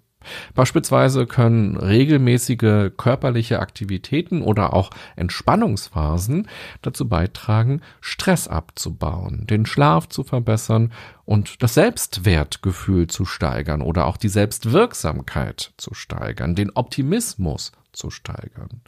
[0.54, 6.48] Beispielsweise können regelmäßige körperliche Aktivitäten oder auch Entspannungsphasen
[6.82, 10.92] dazu beitragen, Stress abzubauen, den Schlaf zu verbessern
[11.26, 18.82] und das Selbstwertgefühl zu steigern oder auch die Selbstwirksamkeit zu steigern, den Optimismus zu steigern,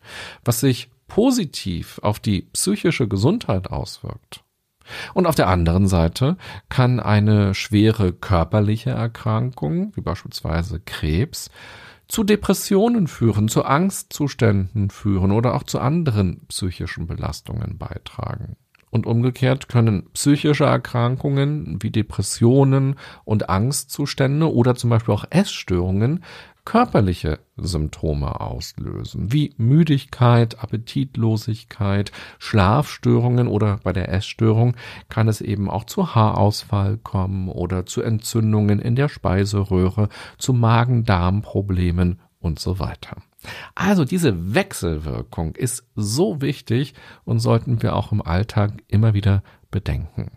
[0.44, 4.44] was sich positiv auf die psychische Gesundheit auswirkt.
[5.14, 6.38] Und auf der anderen Seite
[6.70, 11.50] kann eine schwere körperliche Erkrankung, wie beispielsweise Krebs,
[12.08, 18.56] zu Depressionen führen, zu Angstzuständen führen oder auch zu anderen psychischen Belastungen beitragen.
[18.90, 26.24] Und umgekehrt können psychische Erkrankungen wie Depressionen und Angstzustände oder zum Beispiel auch Essstörungen
[26.68, 34.76] körperliche Symptome auslösen, wie Müdigkeit, Appetitlosigkeit, Schlafstörungen oder bei der Essstörung
[35.08, 42.20] kann es eben auch zu Haarausfall kommen oder zu Entzündungen in der Speiseröhre, zu Magen-Darm-Problemen
[42.40, 43.16] und so weiter.
[43.74, 50.32] Also diese Wechselwirkung ist so wichtig und sollten wir auch im Alltag immer wieder bedenken.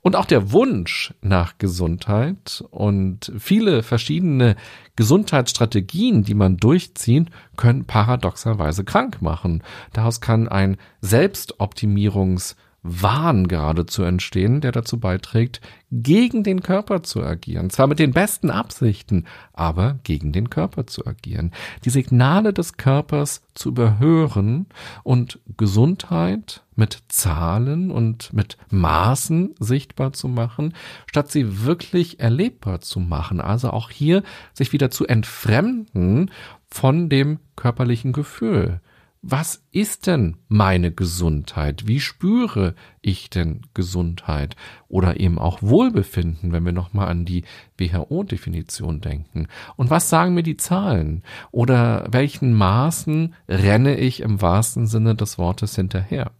[0.00, 4.56] Und auch der Wunsch nach Gesundheit und viele verschiedene
[4.96, 9.62] Gesundheitsstrategien, die man durchziehen, können paradoxerweise krank machen.
[9.92, 15.60] Daraus kann ein Selbstoptimierungs Wahn geradezu entstehen, der dazu beiträgt,
[15.90, 17.70] gegen den Körper zu agieren.
[17.70, 21.52] Zwar mit den besten Absichten, aber gegen den Körper zu agieren.
[21.84, 24.66] Die Signale des Körpers zu überhören
[25.02, 30.74] und Gesundheit mit Zahlen und mit Maßen sichtbar zu machen,
[31.06, 33.40] statt sie wirklich erlebbar zu machen.
[33.40, 34.22] Also auch hier
[34.54, 36.30] sich wieder zu entfremden
[36.68, 38.80] von dem körperlichen Gefühl
[39.22, 41.86] was ist denn meine Gesundheit?
[41.86, 44.54] Wie spüre ich denn Gesundheit
[44.88, 47.44] oder eben auch Wohlbefinden, wenn wir nochmal an die
[47.78, 49.48] WHO-Definition denken?
[49.76, 51.24] Und was sagen mir die Zahlen?
[51.50, 56.30] Oder welchen Maßen renne ich im wahrsten Sinne des Wortes hinterher?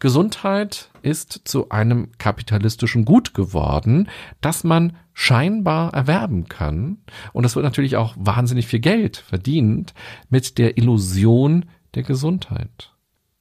[0.00, 4.08] Gesundheit ist zu einem kapitalistischen Gut geworden,
[4.40, 6.98] das man scheinbar erwerben kann.
[7.32, 9.94] Und es wird natürlich auch wahnsinnig viel Geld verdient
[10.30, 12.92] mit der Illusion der Gesundheit.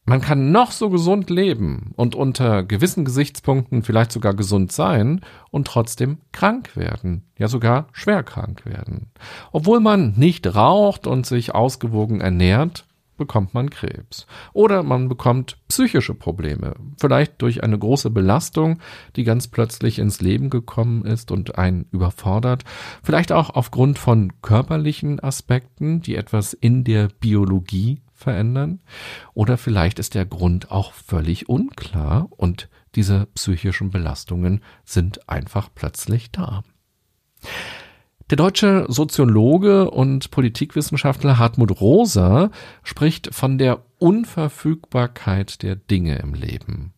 [0.09, 5.19] Man kann noch so gesund leben und unter gewissen Gesichtspunkten vielleicht sogar gesund sein
[5.51, 9.11] und trotzdem krank werden, ja sogar schwer krank werden.
[9.51, 12.86] Obwohl man nicht raucht und sich ausgewogen ernährt,
[13.17, 14.27] bekommt man Krebs.
[14.53, 18.79] Oder man bekommt psychische Probleme, vielleicht durch eine große Belastung,
[19.15, 22.63] die ganz plötzlich ins Leben gekommen ist und einen überfordert,
[23.03, 28.81] vielleicht auch aufgrund von körperlichen Aspekten, die etwas in der Biologie verändern,
[29.33, 36.31] oder vielleicht ist der Grund auch völlig unklar und diese psychischen Belastungen sind einfach plötzlich
[36.31, 36.63] da.
[38.29, 42.51] Der deutsche Soziologe und Politikwissenschaftler Hartmut Rosa
[42.83, 46.93] spricht von der Unverfügbarkeit der Dinge im Leben.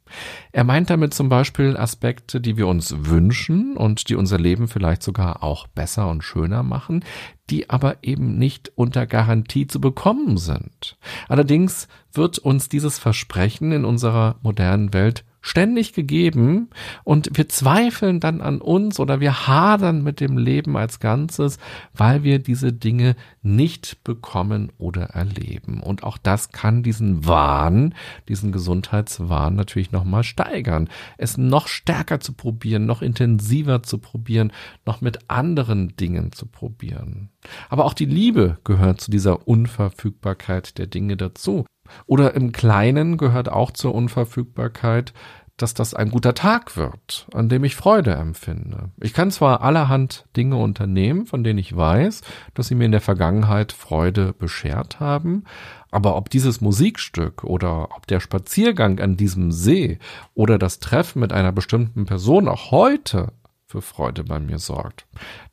[0.51, 5.03] Er meint damit zum Beispiel Aspekte, die wir uns wünschen und die unser Leben vielleicht
[5.03, 7.05] sogar auch besser und schöner machen,
[7.51, 10.97] die aber eben nicht unter Garantie zu bekommen sind.
[11.27, 16.69] Allerdings wird uns dieses Versprechen in unserer modernen Welt ständig gegeben
[17.03, 21.57] und wir zweifeln dann an uns oder wir hadern mit dem Leben als Ganzes,
[21.93, 25.81] weil wir diese Dinge nicht bekommen oder erleben.
[25.81, 27.95] Und auch das kann diesen Wahn,
[28.27, 30.89] diesen Gesundheitswahn natürlich nochmal steigern.
[31.17, 34.51] Es noch stärker zu probieren, noch intensiver zu probieren,
[34.85, 37.29] noch mit anderen Dingen zu probieren.
[37.69, 41.65] Aber auch die Liebe gehört zu dieser Unverfügbarkeit der Dinge dazu.
[42.05, 45.13] Oder im Kleinen gehört auch zur Unverfügbarkeit,
[45.61, 48.91] dass das ein guter Tag wird, an dem ich Freude empfinde.
[49.01, 52.21] Ich kann zwar allerhand Dinge unternehmen, von denen ich weiß,
[52.53, 55.43] dass sie mir in der Vergangenheit Freude beschert haben,
[55.91, 59.99] aber ob dieses Musikstück oder ob der Spaziergang an diesem See
[60.33, 63.33] oder das Treffen mit einer bestimmten Person auch heute
[63.65, 65.07] für Freude bei mir sorgt,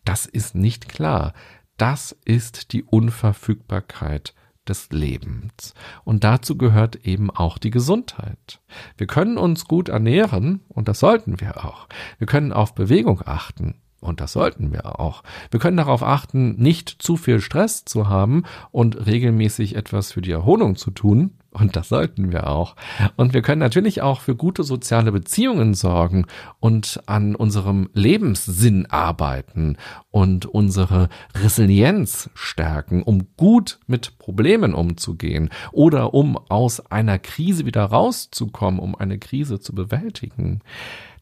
[0.05, 1.33] das ist nicht klar.
[1.77, 4.35] Das ist die Unverfügbarkeit
[4.69, 5.75] des Lebens.
[6.05, 8.61] Und dazu gehört eben auch die Gesundheit.
[8.97, 11.89] Wir können uns gut ernähren, und das sollten wir auch.
[12.19, 15.23] Wir können auf Bewegung achten, und das sollten wir auch.
[15.51, 20.31] Wir können darauf achten, nicht zu viel Stress zu haben und regelmäßig etwas für die
[20.31, 21.33] Erholung zu tun.
[21.59, 22.77] Und das sollten wir auch.
[23.17, 26.27] Und wir können natürlich auch für gute soziale Beziehungen sorgen
[26.61, 29.79] und an unserem Lebenssinn arbeiten
[30.11, 37.85] und unsere Resilienz stärken, um gut mit Problemen umzugehen oder um aus einer Krise wieder
[37.85, 40.61] rauszukommen, um eine Krise zu bewältigen.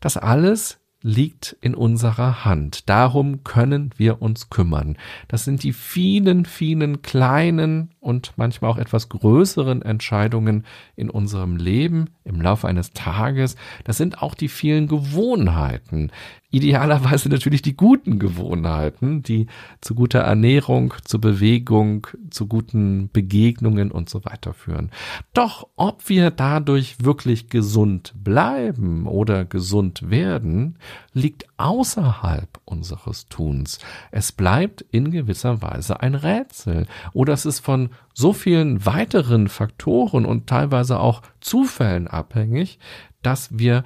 [0.00, 2.88] Das alles liegt in unserer Hand.
[2.88, 4.96] Darum können wir uns kümmern.
[5.28, 10.64] Das sind die vielen, vielen kleinen und manchmal auch etwas größeren Entscheidungen
[10.96, 13.56] in unserem Leben im Laufe eines Tages.
[13.84, 16.10] Das sind auch die vielen Gewohnheiten.
[16.54, 19.48] Idealerweise natürlich die guten Gewohnheiten, die
[19.80, 24.92] zu guter Ernährung, zu Bewegung, zu guten Begegnungen und so weiter führen.
[25.32, 30.78] Doch ob wir dadurch wirklich gesund bleiben oder gesund werden,
[31.12, 33.78] liegt außerhalb unseres Tuns.
[34.10, 36.86] Es bleibt in gewisser Weise ein Rätsel.
[37.12, 42.78] Oder es ist von so vielen weiteren Faktoren und teilweise auch Zufällen abhängig,
[43.22, 43.84] dass wir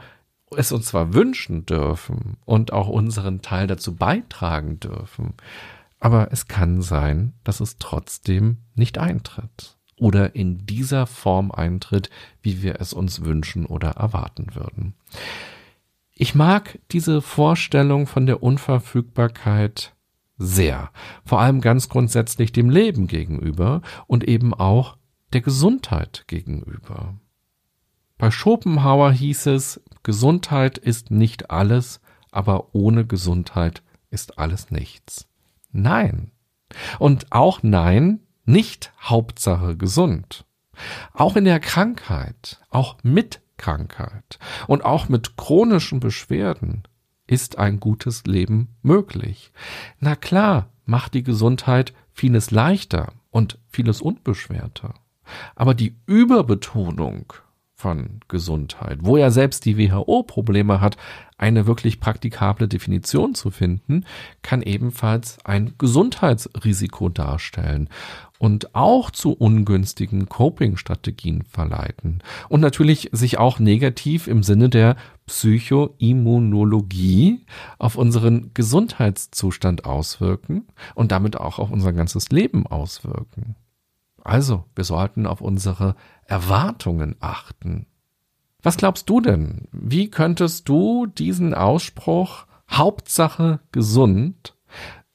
[0.56, 5.34] es uns zwar wünschen dürfen und auch unseren Teil dazu beitragen dürfen,
[6.00, 12.08] aber es kann sein, dass es trotzdem nicht eintritt oder in dieser Form eintritt,
[12.42, 14.94] wie wir es uns wünschen oder erwarten würden.
[16.20, 19.94] Ich mag diese Vorstellung von der Unverfügbarkeit
[20.36, 20.90] sehr,
[21.24, 24.96] vor allem ganz grundsätzlich dem Leben gegenüber und eben auch
[25.32, 27.14] der Gesundheit gegenüber.
[28.18, 32.00] Bei Schopenhauer hieß es, Gesundheit ist nicht alles,
[32.32, 35.28] aber ohne Gesundheit ist alles nichts.
[35.70, 36.32] Nein.
[36.98, 40.46] Und auch nein, nicht Hauptsache gesund.
[41.12, 46.84] Auch in der Krankheit, auch mit Krankheit und auch mit chronischen Beschwerden
[47.26, 49.52] ist ein gutes Leben möglich.
[50.00, 54.94] Na klar, macht die Gesundheit vieles leichter und vieles unbeschwerter.
[55.54, 57.34] Aber die Überbetonung
[57.78, 60.96] von Gesundheit, wo ja selbst die WHO Probleme hat,
[61.36, 64.04] eine wirklich praktikable Definition zu finden,
[64.42, 67.88] kann ebenfalls ein Gesundheitsrisiko darstellen
[68.38, 77.44] und auch zu ungünstigen Coping-Strategien verleiten und natürlich sich auch negativ im Sinne der Psychoimmunologie
[77.78, 80.66] auf unseren Gesundheitszustand auswirken
[80.96, 83.54] und damit auch auf unser ganzes Leben auswirken.
[84.24, 85.94] Also, wir sollten auf unsere
[86.28, 87.86] Erwartungen achten.
[88.62, 89.66] Was glaubst du denn?
[89.72, 94.54] Wie könntest du diesen Ausspruch Hauptsache gesund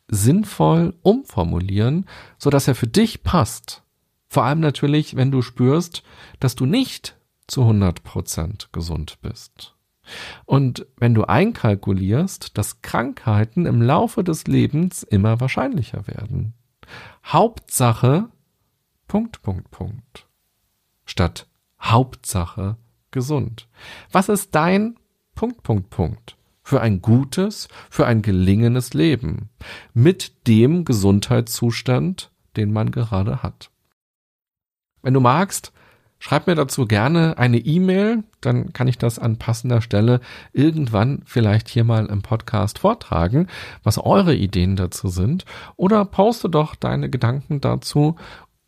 [0.07, 2.07] sinnvoll umformulieren,
[2.37, 3.83] so dass er für dich passt?
[4.27, 6.03] Vor allem natürlich, wenn du spürst,
[6.39, 7.15] dass du nicht
[7.47, 9.75] zu 100 Prozent gesund bist.
[10.45, 16.53] Und wenn du einkalkulierst, dass Krankheiten im Laufe des Lebens immer wahrscheinlicher werden.
[17.23, 18.29] Hauptsache
[19.07, 20.27] Punkt, Punkt, Punkt.
[21.05, 21.47] Statt
[21.81, 22.77] Hauptsache
[23.11, 23.67] gesund.
[24.11, 24.97] Was ist dein
[25.35, 29.49] Punkt, Punkt, Punkt für ein gutes, für ein gelingendes Leben
[29.93, 33.69] mit dem Gesundheitszustand, den man gerade hat?
[35.01, 35.73] Wenn du magst,
[36.19, 40.21] schreib mir dazu gerne eine E-Mail, dann kann ich das an passender Stelle
[40.53, 43.47] irgendwann vielleicht hier mal im Podcast vortragen,
[43.83, 45.43] was eure Ideen dazu sind,
[45.75, 48.15] oder poste doch deine Gedanken dazu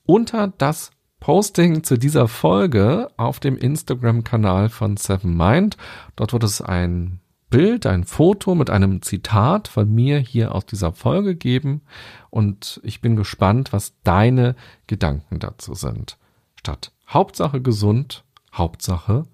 [0.06, 0.92] unter das
[1.26, 5.76] Posting zu dieser Folge auf dem Instagram-Kanal von Seven Mind.
[6.16, 7.20] Dort wird es ein
[7.50, 11.82] Bild, ein Foto mit einem Zitat von mir hier aus dieser Folge geben
[12.30, 14.56] und ich bin gespannt, was deine
[14.86, 16.20] Gedanken dazu sind.
[16.60, 18.24] Statt Hauptsache gesund,
[18.54, 19.26] Hauptsache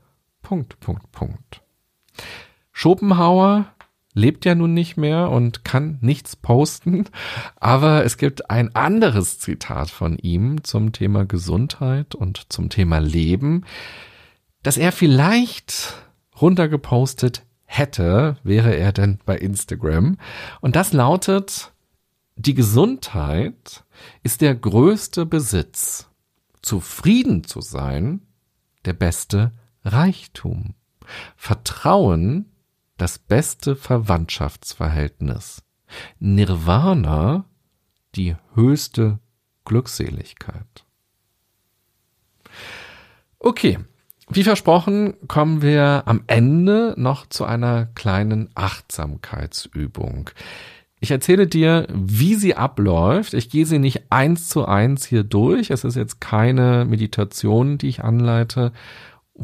[0.44, 1.62] Punkt, Punkt, Punkt.
[2.72, 3.66] Schopenhauer
[4.14, 7.06] lebt ja nun nicht mehr und kann nichts posten,
[7.56, 13.66] aber es gibt ein anderes Zitat von ihm zum Thema Gesundheit und zum Thema Leben,
[14.64, 15.94] das er vielleicht
[16.40, 20.18] runtergepostet hätte, wäre er denn bei Instagram.
[20.60, 21.72] Und das lautet,
[22.36, 23.84] die Gesundheit
[24.24, 26.10] ist der größte Besitz.
[26.62, 28.22] Zufrieden zu sein,
[28.86, 29.52] der beste
[29.84, 30.76] Reichtum.
[31.36, 32.52] Vertrauen
[33.02, 35.64] das beste Verwandtschaftsverhältnis.
[36.20, 37.46] Nirvana
[38.16, 39.20] die höchste
[39.66, 40.86] Glückseligkeit.
[43.40, 43.80] Okay,
[44.30, 50.30] wie versprochen kommen wir am Ende noch zu einer kleinen Achtsamkeitsübung.
[51.00, 53.34] Ich erzähle dir, wie sie abläuft.
[53.34, 55.72] Ich gehe sie nicht eins zu eins hier durch.
[55.72, 58.72] Es ist jetzt keine Meditation, die ich anleite,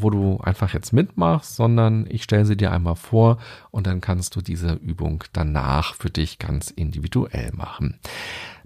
[0.01, 3.37] wo du einfach jetzt mitmachst, sondern ich stelle sie dir einmal vor
[3.71, 7.99] und dann kannst du diese Übung danach für dich ganz individuell machen.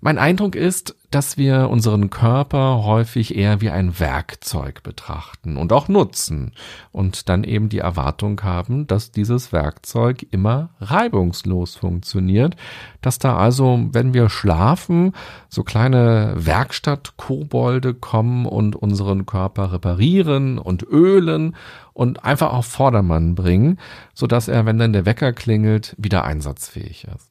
[0.04, 5.89] Mein Eindruck ist, dass wir unseren Körper häufig eher wie ein Werkzeug betrachten und auch
[5.89, 6.54] nutzen
[6.91, 12.56] und dann eben die Erwartung haben, dass dieses Werkzeug immer reibungslos funktioniert,
[13.02, 15.14] dass da also, wenn wir schlafen,
[15.49, 21.56] so kleine Werkstattkobolde kommen und unseren Körper reparieren und ölen
[21.93, 23.78] und einfach auf Vordermann bringen,
[24.16, 27.30] so dass er, wenn dann der Wecker klingelt, wieder einsatzfähig ist.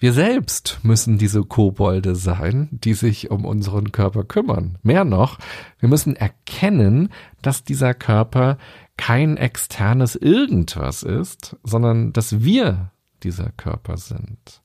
[0.00, 4.78] Wir selbst müssen diese Kobolde sein, die sich um unseren Körper kümmern.
[4.82, 5.38] Mehr noch,
[5.80, 7.08] wir müssen erkennen,
[7.42, 8.58] dass dieser Körper
[8.96, 12.92] kein externes Irgendwas ist, sondern dass wir
[13.24, 14.62] dieser Körper sind.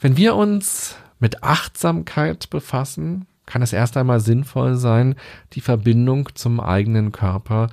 [0.00, 5.14] Wenn wir uns mit Achtsamkeit befassen, kann es erst einmal sinnvoll sein,
[5.52, 7.68] die Verbindung zum eigenen Körper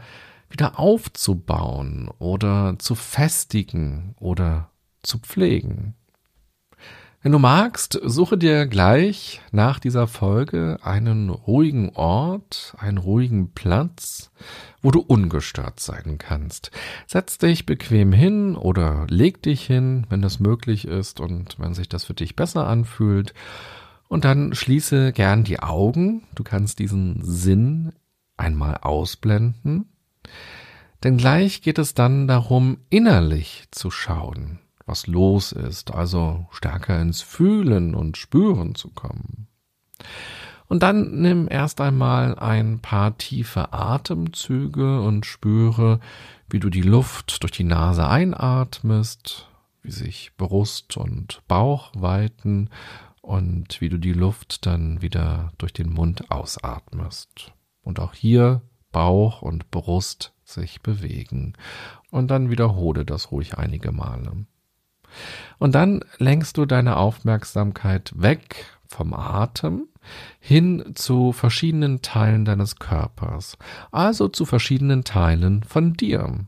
[0.49, 4.69] wieder aufzubauen oder zu festigen oder
[5.01, 5.95] zu pflegen.
[7.23, 14.29] Wenn du magst, suche dir gleich nach dieser Folge einen ruhigen Ort, einen ruhigen Platz,
[14.81, 16.71] wo du ungestört sein kannst.
[17.07, 21.87] Setz dich bequem hin oder leg dich hin, wenn das möglich ist und wenn sich
[21.87, 23.33] das für dich besser anfühlt.
[24.09, 26.23] Und dann schließe gern die Augen.
[26.35, 27.93] Du kannst diesen Sinn
[28.35, 29.85] einmal ausblenden.
[31.05, 37.21] Denn gleich geht es dann darum, innerlich zu schauen was los ist, also stärker ins
[37.21, 39.47] Fühlen und Spüren zu kommen.
[40.67, 45.99] Und dann nimm erst einmal ein paar tiefe Atemzüge und spüre,
[46.49, 49.49] wie du die Luft durch die Nase einatmest,
[49.81, 52.69] wie sich Brust und Bauch weiten
[53.21, 57.51] und wie du die Luft dann wieder durch den Mund ausatmest.
[57.83, 58.61] Und auch hier
[58.91, 61.53] Bauch und Brust sich bewegen.
[62.11, 64.45] Und dann wiederhole das ruhig einige Male.
[65.59, 69.87] Und dann lenkst du deine Aufmerksamkeit weg vom Atem
[70.39, 73.57] hin zu verschiedenen Teilen deines Körpers,
[73.91, 76.45] also zu verschiedenen Teilen von dir.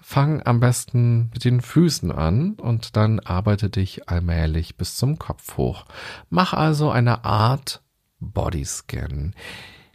[0.00, 5.56] Fang am besten mit den Füßen an und dann arbeite dich allmählich bis zum Kopf
[5.56, 5.84] hoch.
[6.28, 7.82] Mach also eine Art
[8.20, 9.34] Bodyscan.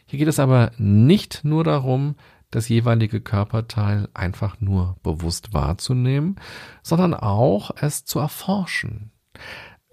[0.06, 2.16] Hier geht es aber nicht nur darum,
[2.58, 6.38] das jeweilige Körperteil einfach nur bewusst wahrzunehmen,
[6.82, 9.12] sondern auch es zu erforschen.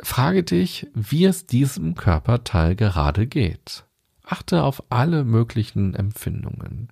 [0.03, 3.85] Frage dich, wie es diesem Körperteil gerade geht.
[4.25, 6.89] Achte auf alle möglichen Empfindungen.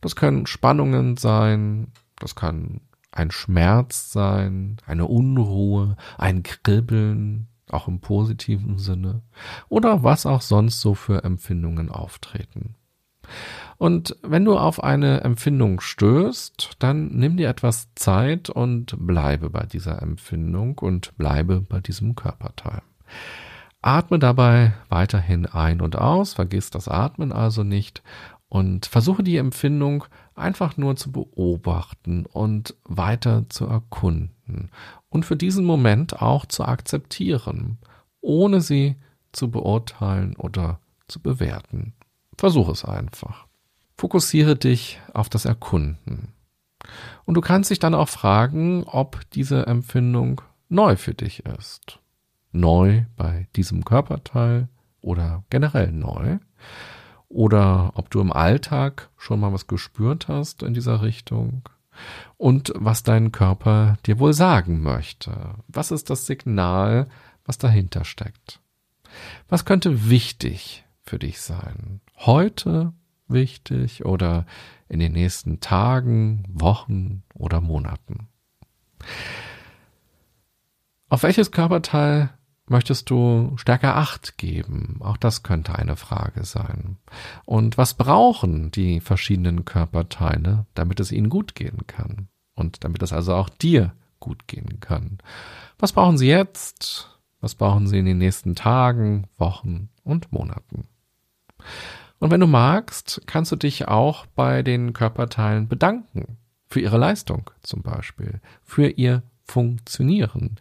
[0.00, 2.80] Das können Spannungen sein, das kann
[3.12, 9.22] ein Schmerz sein, eine Unruhe, ein Kribbeln, auch im positiven Sinne,
[9.68, 12.74] oder was auch sonst so für Empfindungen auftreten.
[13.78, 19.66] Und wenn du auf eine Empfindung stößt, dann nimm dir etwas Zeit und bleibe bei
[19.66, 22.82] dieser Empfindung und bleibe bei diesem Körperteil.
[23.82, 28.02] Atme dabei weiterhin ein und aus, vergiss das Atmen also nicht
[28.48, 30.04] und versuche die Empfindung
[30.34, 34.70] einfach nur zu beobachten und weiter zu erkunden
[35.10, 37.78] und für diesen Moment auch zu akzeptieren,
[38.20, 38.96] ohne sie
[39.32, 41.92] zu beurteilen oder zu bewerten.
[42.38, 43.43] Versuche es einfach.
[43.96, 46.34] Fokussiere dich auf das Erkunden.
[47.24, 52.00] Und du kannst dich dann auch fragen, ob diese Empfindung neu für dich ist.
[52.52, 54.68] Neu bei diesem Körperteil
[55.00, 56.38] oder generell neu.
[57.28, 61.68] Oder ob du im Alltag schon mal was gespürt hast in dieser Richtung.
[62.36, 65.54] Und was dein Körper dir wohl sagen möchte.
[65.68, 67.08] Was ist das Signal,
[67.44, 68.60] was dahinter steckt?
[69.48, 72.00] Was könnte wichtig für dich sein?
[72.16, 72.92] Heute
[73.28, 74.46] wichtig oder
[74.88, 78.28] in den nächsten Tagen, Wochen oder Monaten?
[81.08, 82.30] Auf welches Körperteil
[82.66, 84.98] möchtest du stärker Acht geben?
[85.00, 86.96] Auch das könnte eine Frage sein.
[87.44, 92.28] Und was brauchen die verschiedenen Körperteile, damit es ihnen gut gehen kann?
[92.54, 95.18] Und damit es also auch dir gut gehen kann?
[95.78, 97.10] Was brauchen sie jetzt?
[97.40, 100.88] Was brauchen sie in den nächsten Tagen, Wochen und Monaten?
[102.24, 106.38] Und wenn du magst, kannst du dich auch bei den Körperteilen bedanken.
[106.70, 108.40] Für ihre Leistung zum Beispiel.
[108.62, 110.56] Für ihr Funktionieren.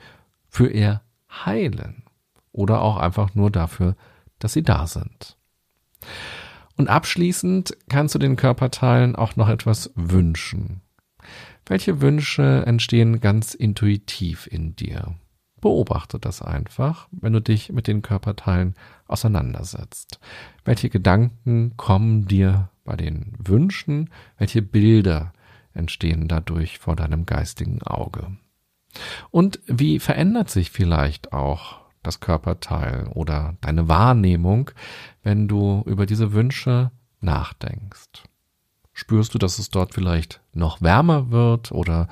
[0.50, 1.00] Für ihr
[1.32, 2.04] Heilen.
[2.52, 3.96] Oder auch einfach nur dafür,
[4.40, 5.38] dass sie da sind.
[6.76, 10.82] Und abschließend kannst du den Körperteilen auch noch etwas wünschen.
[11.66, 15.16] Welche Wünsche entstehen ganz intuitiv in dir?
[15.62, 18.76] Beobachte das einfach, wenn du dich mit den Körperteilen
[19.14, 20.20] auseinandersetzt.
[20.66, 24.10] Welche Gedanken kommen dir bei den Wünschen?
[24.38, 25.32] Welche Bilder
[25.74, 28.36] entstehen dadurch vor deinem geistigen Auge?
[29.32, 34.72] Und wie verändert sich vielleicht auch das Körperteil oder deine Wahrnehmung,
[35.24, 36.92] wenn du über diese Wünsche
[37.22, 38.24] nachdenkst?
[38.92, 42.08] Spürst du, dass es dort vielleicht noch wärmer wird oder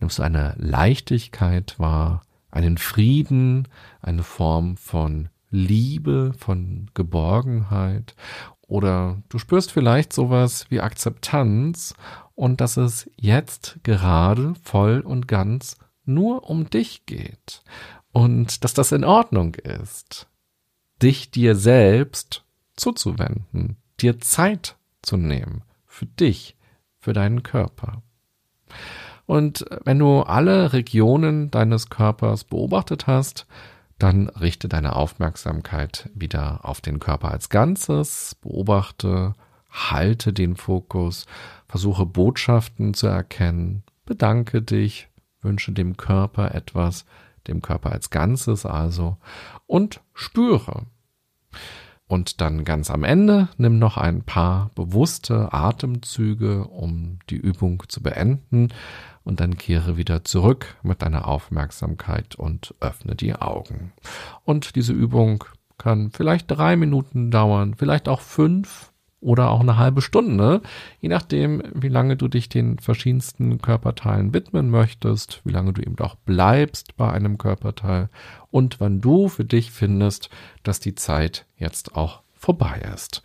[0.00, 2.22] nimmst du eine Leichtigkeit wahr?
[2.56, 3.68] einen Frieden,
[4.00, 8.14] eine Form von Liebe, von Geborgenheit
[8.68, 11.94] oder du spürst vielleicht sowas wie Akzeptanz
[12.34, 17.62] und dass es jetzt gerade voll und ganz nur um dich geht
[18.12, 20.28] und dass das in Ordnung ist,
[21.02, 22.44] dich dir selbst
[22.76, 26.56] zuzuwenden, dir Zeit zu nehmen für dich,
[26.98, 28.02] für deinen Körper.
[29.24, 33.46] Und wenn du alle Regionen deines Körpers beobachtet hast,
[33.98, 39.34] dann richte deine Aufmerksamkeit wieder auf den Körper als Ganzes, beobachte,
[39.70, 41.26] halte den Fokus,
[41.66, 45.08] versuche Botschaften zu erkennen, bedanke dich,
[45.40, 47.06] wünsche dem Körper etwas,
[47.46, 49.16] dem Körper als Ganzes also,
[49.66, 50.86] und spüre.
[52.08, 58.02] Und dann ganz am Ende nimm noch ein paar bewusste Atemzüge, um die Übung zu
[58.02, 58.68] beenden,
[59.26, 63.92] und dann kehre wieder zurück mit deiner Aufmerksamkeit und öffne die Augen.
[64.44, 65.44] Und diese Übung
[65.78, 70.62] kann vielleicht drei Minuten dauern, vielleicht auch fünf oder auch eine halbe Stunde,
[71.00, 75.98] je nachdem, wie lange du dich den verschiedensten Körperteilen widmen möchtest, wie lange du eben
[75.98, 78.08] auch bleibst bei einem Körperteil
[78.52, 80.30] und wann du für dich findest,
[80.62, 83.24] dass die Zeit jetzt auch vorbei ist.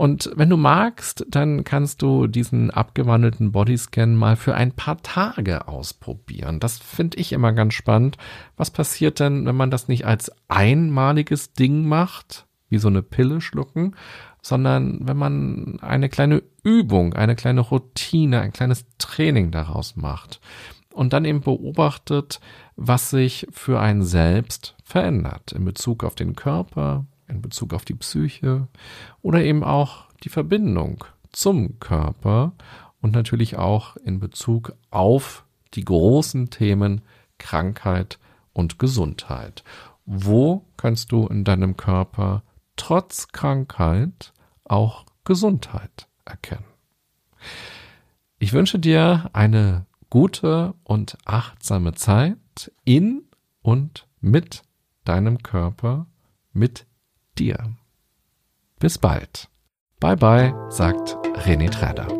[0.00, 5.68] Und wenn du magst, dann kannst du diesen abgewandelten Bodyscan mal für ein paar Tage
[5.68, 6.58] ausprobieren.
[6.58, 8.16] Das finde ich immer ganz spannend.
[8.56, 13.42] Was passiert denn, wenn man das nicht als einmaliges Ding macht, wie so eine Pille
[13.42, 13.94] schlucken,
[14.40, 20.40] sondern wenn man eine kleine Übung, eine kleine Routine, ein kleines Training daraus macht
[20.94, 22.40] und dann eben beobachtet,
[22.74, 27.94] was sich für ein selbst verändert in Bezug auf den Körper, in Bezug auf die
[27.94, 28.68] Psyche
[29.22, 32.52] oder eben auch die Verbindung zum Körper
[33.00, 37.02] und natürlich auch in Bezug auf die großen Themen
[37.38, 38.18] Krankheit
[38.52, 39.64] und Gesundheit.
[40.04, 42.42] Wo kannst du in deinem Körper
[42.76, 44.32] trotz Krankheit
[44.64, 46.64] auch Gesundheit erkennen?
[48.38, 53.22] Ich wünsche dir eine gute und achtsame Zeit in
[53.62, 54.62] und mit
[55.04, 56.06] deinem Körper,
[56.52, 56.86] mit
[57.40, 57.58] dir.
[58.78, 59.48] Bis bald.
[59.98, 62.19] Bye bye, sagt René Träder.